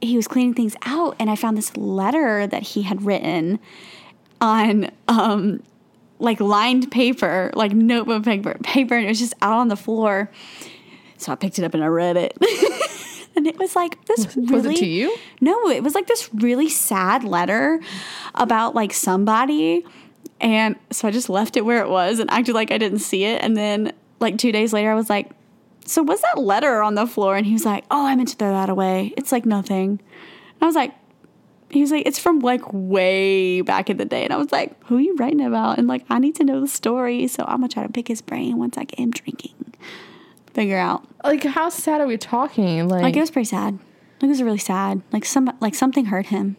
[0.00, 3.58] he was cleaning things out, and I found this letter that he had written
[4.40, 5.62] on um
[6.18, 10.30] like lined paper, like notebook paper, paper, and it was just out on the floor.
[11.18, 12.36] So I picked it up and I read it.
[13.36, 15.16] and it was like this really Was it to you?
[15.40, 17.80] No, it was like this really sad letter
[18.34, 19.84] about like somebody.
[20.40, 23.24] And so I just left it where it was and acted like I didn't see
[23.24, 23.42] it.
[23.42, 25.30] And then like two days later I was like,
[25.86, 27.36] So was that letter on the floor?
[27.36, 29.14] And he was like, Oh, I meant to throw that away.
[29.16, 29.90] It's like nothing.
[29.90, 30.94] And I was like,
[31.70, 34.24] he was like, it's from like way back in the day.
[34.24, 35.78] And I was like, who are you writing about?
[35.78, 37.26] And like, I need to know the story.
[37.26, 39.74] So I'm going to try to pick his brain once I get him drinking.
[40.56, 41.06] Figure out.
[41.22, 42.88] Like, how sad are we talking?
[42.88, 43.74] Like, Like, it was pretty sad.
[43.74, 45.02] Like, It was really sad.
[45.12, 46.56] Like some like something hurt him.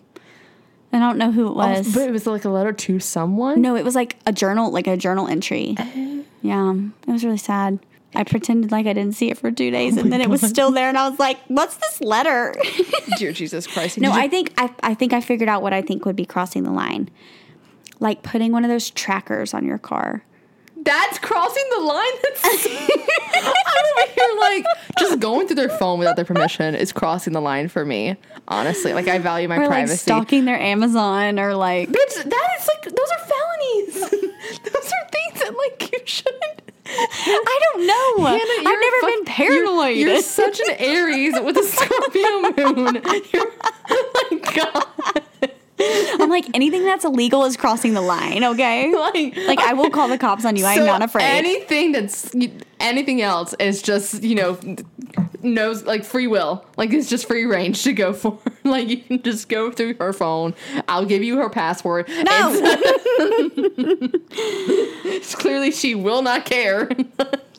[0.93, 1.95] I don't know who it oh, was.
[1.95, 3.59] But it was like a letter to someone.
[3.59, 5.73] no, it was like a journal, like a journal entry.
[5.79, 6.21] Eh.
[6.43, 7.79] Yeah, it was really sad.
[8.13, 10.41] I pretended like I didn't see it for two days, oh and then it was
[10.41, 12.53] still there, and I was like, "What's this letter?"
[13.17, 13.97] Dear Jesus Christ.
[13.97, 16.25] no, you- I think I, I think I figured out what I think would be
[16.25, 17.09] crossing the line,
[17.99, 20.23] like putting one of those trackers on your car.
[20.87, 22.11] That's crossing the line.
[22.23, 24.65] That's I'm over here like
[24.99, 28.15] just going through their phone without their permission is crossing the line for me.
[28.47, 29.97] Honestly, like I value my Or like privacy.
[29.97, 33.99] stalking their Amazon, or like Bitch, that is like those are felonies.
[34.63, 36.61] those are things that like you shouldn't.
[36.89, 38.25] I don't know.
[38.27, 39.97] Hannah, I've never fuck- been paranoid.
[39.97, 41.63] You're, you're such an Aries with a
[42.55, 43.01] Scorpio moon.
[43.33, 43.51] You're,
[43.89, 45.23] oh my god.
[45.79, 48.43] I'm like anything that's illegal is crossing the line.
[48.43, 50.65] Okay, Like, like I will call the cops on you.
[50.65, 51.23] I'm not afraid.
[51.23, 52.33] Anything that's
[52.79, 54.57] anything else is just you know
[55.43, 56.65] knows like free will.
[56.77, 58.39] Like it's just free range to go for.
[58.63, 60.55] Like you can just go through her phone.
[60.87, 62.07] I'll give you her password.
[62.09, 62.23] no,
[65.09, 66.89] It's clearly she will not care.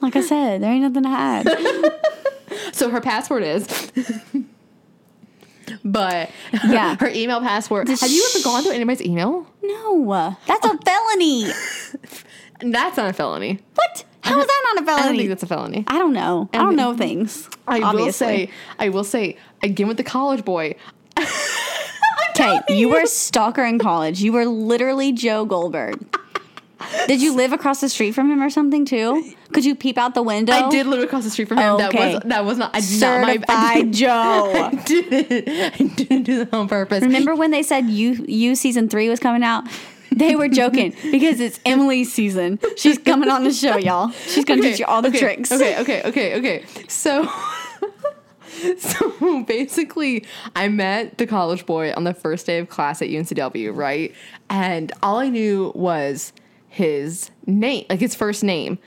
[0.00, 1.48] like I said, there ain't nothing to hide.
[2.74, 3.90] so her password is.
[5.84, 6.30] But
[6.66, 6.96] Yeah.
[7.00, 7.88] her email password.
[7.88, 9.46] Have you ever gone through anybody's email?
[9.62, 11.46] No, that's a felony.
[12.60, 13.60] That's not a felony.
[13.74, 14.04] What?
[14.22, 15.18] How is that not a I don't felony?
[15.18, 15.84] think that's a felony.
[15.86, 16.48] I don't know.
[16.52, 17.48] I don't know things.
[17.68, 18.50] I will say,
[18.80, 20.74] I will say again with the college boy.
[22.30, 24.22] Okay, you were a stalker in college.
[24.22, 25.98] You were literally Joe Goldberg.
[27.08, 29.34] Did you live across the street from him or something too?
[29.52, 30.52] Could you peep out the window?
[30.52, 31.76] I did live across the street from him.
[31.76, 31.88] Okay.
[31.88, 34.52] That was that was not I did not my I Joe.
[34.72, 35.48] I didn't,
[35.80, 37.02] I didn't do that on purpose.
[37.02, 39.64] Remember when they said you you season three was coming out?
[40.10, 42.58] They were joking because it's Emily's season.
[42.76, 44.10] She's coming on the show, y'all.
[44.10, 45.52] She's gonna teach you all the okay, tricks.
[45.52, 46.64] Okay, okay, okay, okay.
[46.88, 47.30] So
[48.78, 50.24] So basically,
[50.56, 54.14] I met the college boy on the first day of class at UNCW, right?
[54.50, 56.32] And all I knew was
[56.68, 58.78] his name, like his first name.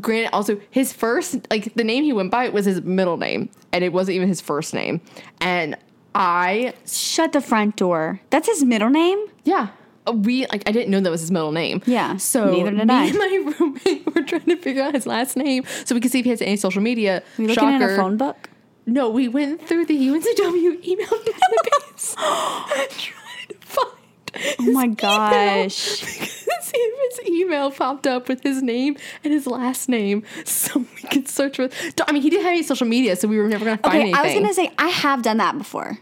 [0.00, 3.82] Granted, also his first, like the name he went by was his middle name, and
[3.82, 5.00] it wasn't even his first name.
[5.40, 5.76] And
[6.14, 8.20] I, Shut the front door.
[8.30, 9.18] That's his middle name?
[9.44, 9.68] yeah,
[10.06, 11.80] uh, we like I didn't know that was his middle name.
[11.86, 13.04] Yeah, So neither did me I.
[13.06, 16.18] and my roommate were trying to figure out his last name so we could see
[16.18, 17.18] if he has any social media.
[17.38, 17.84] Are you looking Shocker.
[17.84, 18.50] at a phone book?
[18.86, 22.88] No, we went through the UNCW email database trying
[23.48, 23.88] to find.
[24.60, 26.46] Oh my gosh.
[26.68, 31.08] See if his email popped up with his name and his last name, so we
[31.10, 31.72] could search with.
[32.06, 34.00] I mean, he didn't have any social media, so we were never gonna find Okay,
[34.02, 34.14] anything.
[34.16, 35.98] I was gonna say I have done that before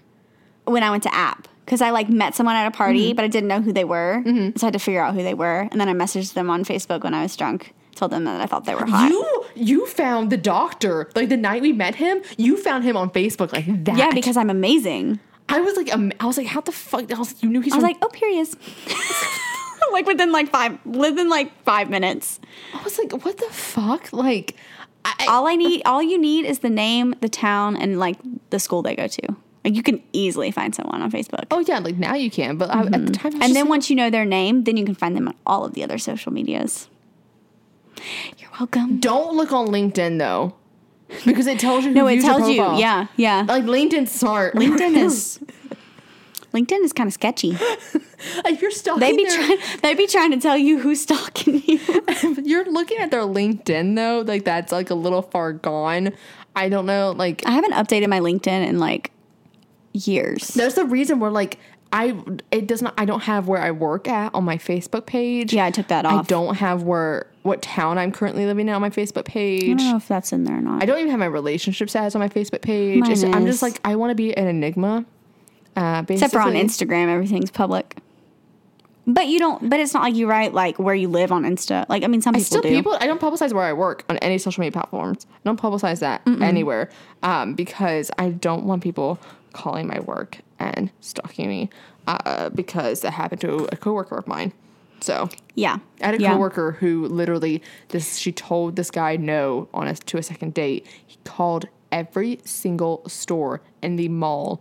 [0.64, 3.17] when I went to app because I like met someone at a party, Mm-hmm.
[3.17, 5.35] but I didn't know who they were, so I had to figure out who they
[5.35, 8.41] were, and then I messaged them on Facebook when I was drunk, told them that
[8.41, 9.11] I thought they were hot.
[9.11, 12.23] You you found the doctor like the night we met him.
[12.37, 13.97] You found him on Facebook like that.
[13.97, 15.21] yeah, because I'm amazing.
[15.49, 17.11] I was like, um, I was like, how the fuck?
[17.12, 17.73] I was like, you knew he's.
[17.73, 18.57] I was from- like, oh, here he is.
[19.93, 22.41] like within like five, within like five minutes.
[22.74, 24.12] I was like, what the fuck?
[24.12, 24.57] Like,
[25.05, 28.16] I, All I need, all you need is the name, the town, and like
[28.51, 29.37] the school they go to.
[29.64, 31.45] Like you can easily find someone on Facebook.
[31.51, 33.34] oh yeah, like now you can, but I, at the time, Mm-hmm.
[33.34, 35.34] and just then like, once you know their name, then you can find them on
[35.45, 36.89] all of the other social medias.
[38.39, 38.99] You're welcome.
[39.01, 40.55] don't look on LinkedIn though,
[41.24, 41.91] because it tells you.
[41.93, 42.62] Who No, it tells you.
[42.78, 43.45] Yeah, yeah.
[43.49, 44.55] Like LinkedIn's smart.
[44.62, 45.41] LinkedIn is
[46.57, 47.57] LinkedIn is kind of sketchy.
[47.61, 49.59] if you're stalking, They be their- trying.
[49.83, 51.81] They be trying to tell you who's stalking you.
[52.45, 54.21] you're looking at their LinkedIn though.
[54.27, 56.13] Like that's like a little far gone.
[56.55, 57.13] I don't know.
[57.17, 59.11] Like I haven't updated my LinkedIn in like
[59.93, 60.49] years.
[60.49, 61.59] there's the reason where like
[61.93, 62.19] I
[62.51, 65.53] it does not I don't have where I work at on my Facebook page.
[65.53, 66.25] Yeah, I took that off.
[66.25, 69.63] I don't have where what town I'm currently living in on my Facebook page.
[69.65, 70.83] I don't know if that's in there or not.
[70.83, 73.05] I don't even have my relationship status on my Facebook page.
[73.25, 75.05] I'm just like I want to be an enigma.
[75.77, 76.55] Uh, Except for on.
[76.55, 77.97] Instagram, everything's public.
[79.07, 79.70] But you don't.
[79.70, 81.89] But it's not like you write like where you live on Insta.
[81.89, 82.68] Like I mean, some people Still, do.
[82.70, 82.97] people.
[82.99, 85.27] I don't publicize where I work on any social media platforms.
[85.33, 86.91] I don't publicize that anywhere
[87.22, 89.20] um, because I don't want people
[89.53, 91.70] calling my work and stalking me
[92.07, 94.53] uh, because that happened to a coworker of mine.
[95.01, 96.33] So yeah, I had a yeah.
[96.33, 100.87] coworker who literally this she told this guy no on a to a second date.
[101.07, 104.61] He called every single store in the mall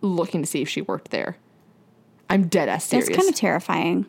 [0.00, 1.36] looking to see if she worked there.
[2.28, 3.08] I'm dead ass serious.
[3.08, 4.06] That's kind of terrifying.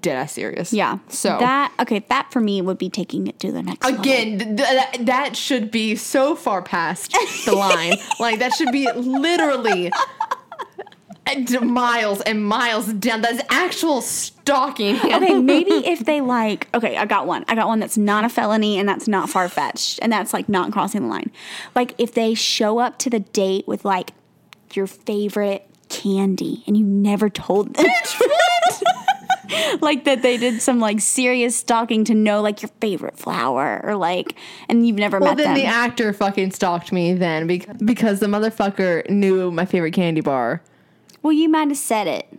[0.00, 0.72] dead ass serious.
[0.72, 0.98] Yeah.
[1.08, 4.00] So that okay, that for me would be taking it to the next level.
[4.00, 7.12] Again, th- th- that should be so far past
[7.46, 7.94] the line.
[8.20, 9.90] like that should be literally
[11.62, 13.22] miles and miles down.
[13.22, 14.96] That's actual stalking.
[14.96, 17.44] okay, maybe if they like, okay, I got one.
[17.48, 20.48] I got one that's not a felony and that's not far fetched and that's like
[20.48, 21.30] not crossing the line.
[21.74, 24.10] Like if they show up to the date with like
[24.76, 27.86] your favorite candy and you never told them.
[29.80, 33.94] like that they did some like serious stalking to know like your favorite flower or
[33.94, 34.34] like
[34.68, 35.62] and you've never Well, met then them.
[35.62, 40.62] the actor fucking stalked me then because, because the motherfucker knew my favorite candy bar.
[41.22, 42.38] well, you might have said it.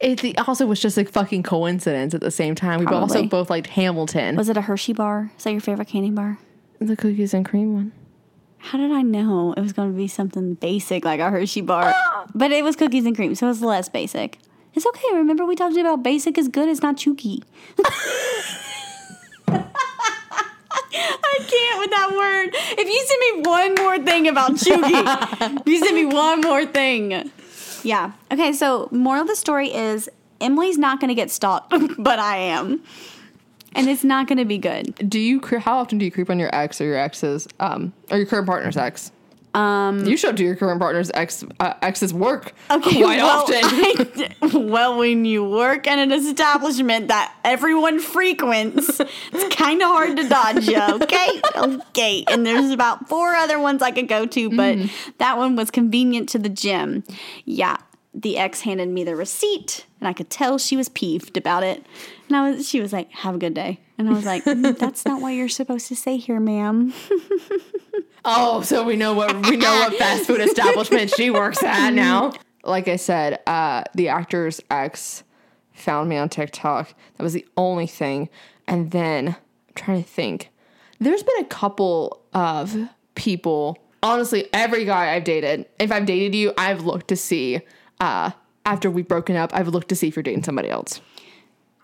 [0.00, 2.80] It also was just like fucking coincidence at the same time.
[2.80, 5.32] We also both liked Hamilton, Was it a Hershey bar?
[5.38, 6.38] Is that your favorite candy bar?
[6.80, 7.92] the cookies and cream one.
[8.58, 11.92] How did I know it was going to be something basic like a Hershey bar?
[11.94, 12.26] Ah!
[12.34, 14.38] but it was cookies and cream, so it was less basic.
[14.74, 15.08] It's okay.
[15.14, 16.68] Remember, we talked about basic is good.
[16.68, 17.42] It's not chooky.
[21.30, 22.50] I can't with that word.
[22.78, 27.30] If you send me one more thing about chooky, you send me one more thing.
[27.82, 28.12] Yeah.
[28.30, 28.52] Okay.
[28.52, 30.08] So, moral of the story is
[30.40, 32.82] Emily's not going to get stalked, but I am,
[33.74, 34.94] and it's not going to be good.
[35.08, 37.92] Do you cre- how often do you creep on your ex or your ex's um
[38.10, 39.12] or your current partner's ex?
[39.54, 43.60] Um, You should do your current partner's ex uh, ex's work Okay, quite well, often.
[43.62, 50.16] I- well, when you work at an establishment that everyone frequents, it's kind of hard
[50.18, 50.78] to dodge you.
[51.02, 52.24] Okay, okay.
[52.28, 55.10] And there's about four other ones I could go to, but Mm-hmm.
[55.18, 57.02] that one was convenient to the gym.
[57.46, 57.78] Yeah,
[58.20, 61.84] the ex handed me the receipt, and I could tell she was peeved about it.
[62.28, 64.76] And I was, she was like, "Have a good day," and I was like, "Mm,
[64.78, 66.92] "That's not what you're supposed to say here, ma'am."
[68.24, 72.32] Oh, so we know what we know what fast food establishment she works at now.
[72.64, 75.22] Like I said, uh, the actor's ex
[75.72, 76.92] found me on TikTok.
[77.16, 78.28] That was the only thing.
[78.66, 80.50] And then I'm trying to think.
[80.98, 82.76] There's been a couple of
[83.14, 83.78] people.
[84.02, 87.60] Honestly, every guy I've dated, if I've dated you, I've looked to see
[88.00, 88.30] uh,
[88.64, 91.00] after we've broken up, I've looked to see if you're dating somebody else.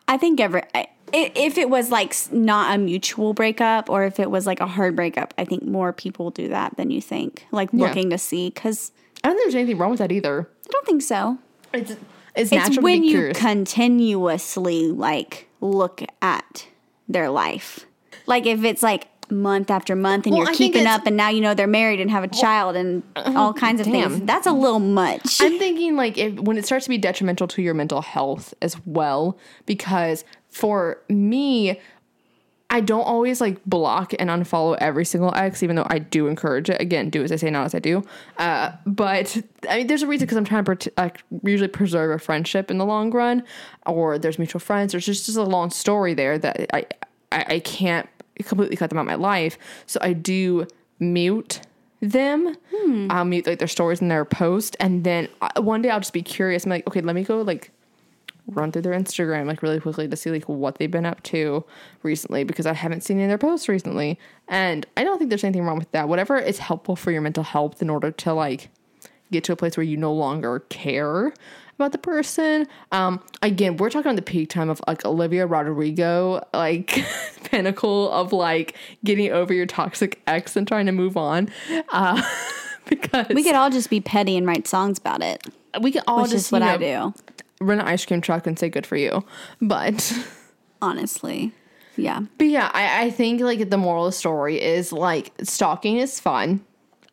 [0.06, 4.30] I think every I- if it was like not a mutual breakup or if it
[4.30, 7.46] was like a hard breakup, I think more people do that than you think.
[7.52, 8.90] Like looking to see because
[9.22, 10.48] I don't think there's anything wrong with that either.
[10.66, 11.38] I don't think so.
[11.72, 12.00] It's it's,
[12.34, 13.38] It's natural when you curious.
[13.38, 16.66] continuously like look at
[17.08, 17.86] their life.
[18.26, 21.28] Like if it's like month after month and Well, you're I keeping up and now
[21.28, 24.20] you know they're married and have a child and all kinds of things.
[24.22, 25.40] That's a little much.
[25.40, 28.76] I'm thinking like if when it starts to be detrimental to your mental health as
[28.86, 31.80] well, because for me,
[32.70, 36.70] I don't always like block and unfollow every single ex, even though I do encourage
[36.70, 36.80] it.
[36.80, 38.02] Again, do as I say, not as I do.
[38.38, 39.36] Uh, but
[39.68, 42.70] I mean, there's a reason because I'm trying to pret- like, usually preserve a friendship
[42.70, 43.44] in the long run,
[43.86, 44.92] or there's mutual friends.
[44.92, 46.86] There's just, just a long story there that I,
[47.30, 48.08] I I can't
[48.42, 49.58] completely cut them out of my life.
[49.86, 50.66] So I do
[50.98, 51.60] mute
[52.00, 52.56] them.
[53.10, 56.12] I'll mute like their stories and their post, and then uh, one day I'll just
[56.12, 56.64] be curious.
[56.64, 57.70] I'm like, okay, let me go like
[58.46, 61.64] run through their Instagram like really quickly to see like what they've been up to
[62.02, 64.18] recently because I haven't seen any of their posts recently.
[64.48, 66.08] And I don't think there's anything wrong with that.
[66.08, 68.68] Whatever is helpful for your mental health in order to like
[69.30, 71.32] get to a place where you no longer care
[71.74, 72.66] about the person.
[72.92, 77.04] Um again, we're talking on the peak time of like Olivia Rodrigo, like
[77.44, 81.50] pinnacle of like getting over your toxic ex and trying to move on.
[81.90, 82.22] Uh
[82.86, 85.46] because we could all just be petty and write songs about it,
[85.80, 87.14] we can all just what you I do.
[87.60, 89.24] run an ice cream truck and say good for you.
[89.60, 90.12] But
[90.82, 91.52] Honestly,
[91.96, 92.20] yeah.
[92.36, 96.20] But yeah, I, I think like the moral of the story is like stalking is
[96.20, 96.64] fun.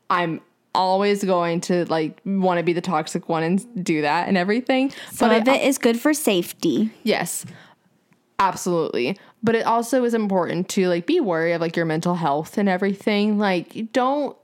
[0.10, 0.42] I'm
[0.74, 4.92] always going to like want to be the toxic one and do that and everything.
[5.12, 6.92] Some but of it is good for safety.
[7.04, 7.46] yes,
[8.40, 9.18] absolutely.
[9.44, 12.70] But it also is important to like be wary of like your mental health and
[12.70, 13.38] everything.
[13.38, 14.36] Like don't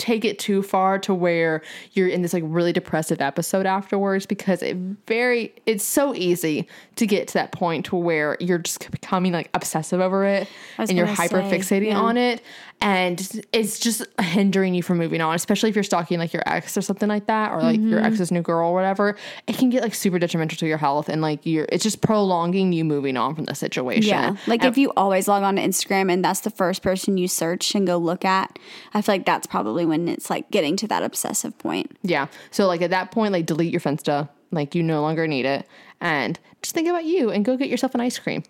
[0.00, 1.60] take it too far to where
[1.92, 4.74] you're in this like really depressive episode afterwards because it
[5.06, 6.66] very it's so easy
[6.96, 10.48] to get to that point to where you're just becoming like obsessive over it
[10.78, 12.00] and you're hyper fixating yeah.
[12.00, 12.40] on it
[12.82, 16.76] and it's just hindering you from moving on especially if you're stalking like your ex
[16.76, 17.90] or something like that or like Mm-hmm.
[17.90, 19.16] your ex's new girl or whatever
[19.46, 22.72] it can get like super detrimental to your health and like you're it's just prolonging
[22.72, 24.36] you moving on from the situation Yeah.
[24.46, 27.74] Like if you always log on to Instagram and that's the first person you search
[27.74, 28.58] and go look at,
[28.94, 31.96] I feel like that's probably when it's like getting to that obsessive point.
[32.02, 32.26] Yeah.
[32.50, 34.28] So like at that point, like delete your Finsta.
[34.50, 35.66] Like you no longer need it.
[36.00, 38.42] And just think about you and go get yourself an ice cream.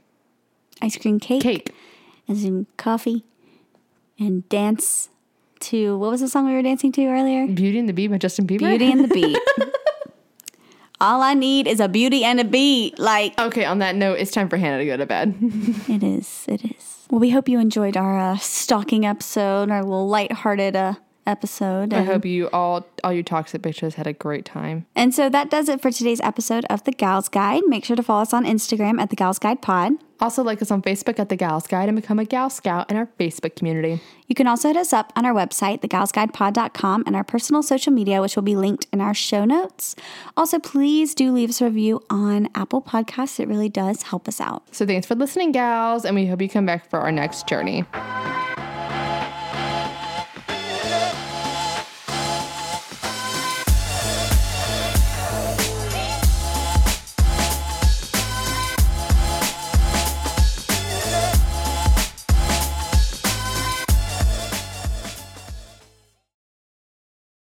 [0.83, 1.74] Ice cream cake, Cake.
[2.28, 3.24] and some coffee
[4.21, 5.09] and dance
[5.61, 7.47] to what was the song we were dancing to earlier?
[7.47, 8.59] Beauty and the Beat by Justin Bieber.
[8.61, 9.39] Beauty and the Beat.
[11.01, 12.99] All I need is a beauty and a beat.
[12.99, 15.35] Like Okay, on that note, it's time for Hannah to go to bed.
[15.89, 17.07] it is, it is.
[17.11, 20.95] Well, we hope you enjoyed our uh, stalking episode, our little lighthearted uh,
[21.31, 21.95] episode.
[21.95, 24.87] I hope you all all you toxic bitches had a great time.
[24.95, 27.62] And so that does it for today's episode of The Gals Guide.
[27.66, 29.93] Make sure to follow us on Instagram at The Gals Guide Pod.
[30.20, 32.97] Also, like us on Facebook at The Gals Guide and become a Gal Scout in
[32.97, 34.01] our Facebook community.
[34.26, 38.20] You can also hit us up on our website, thegalsguidepod.com, and our personal social media,
[38.20, 39.97] which will be linked in our show notes.
[40.37, 43.41] Also, please do leave us a review on Apple Podcasts.
[43.41, 44.62] It really does help us out.
[44.74, 47.87] So, thanks for listening, gals, and we hope you come back for our next journey.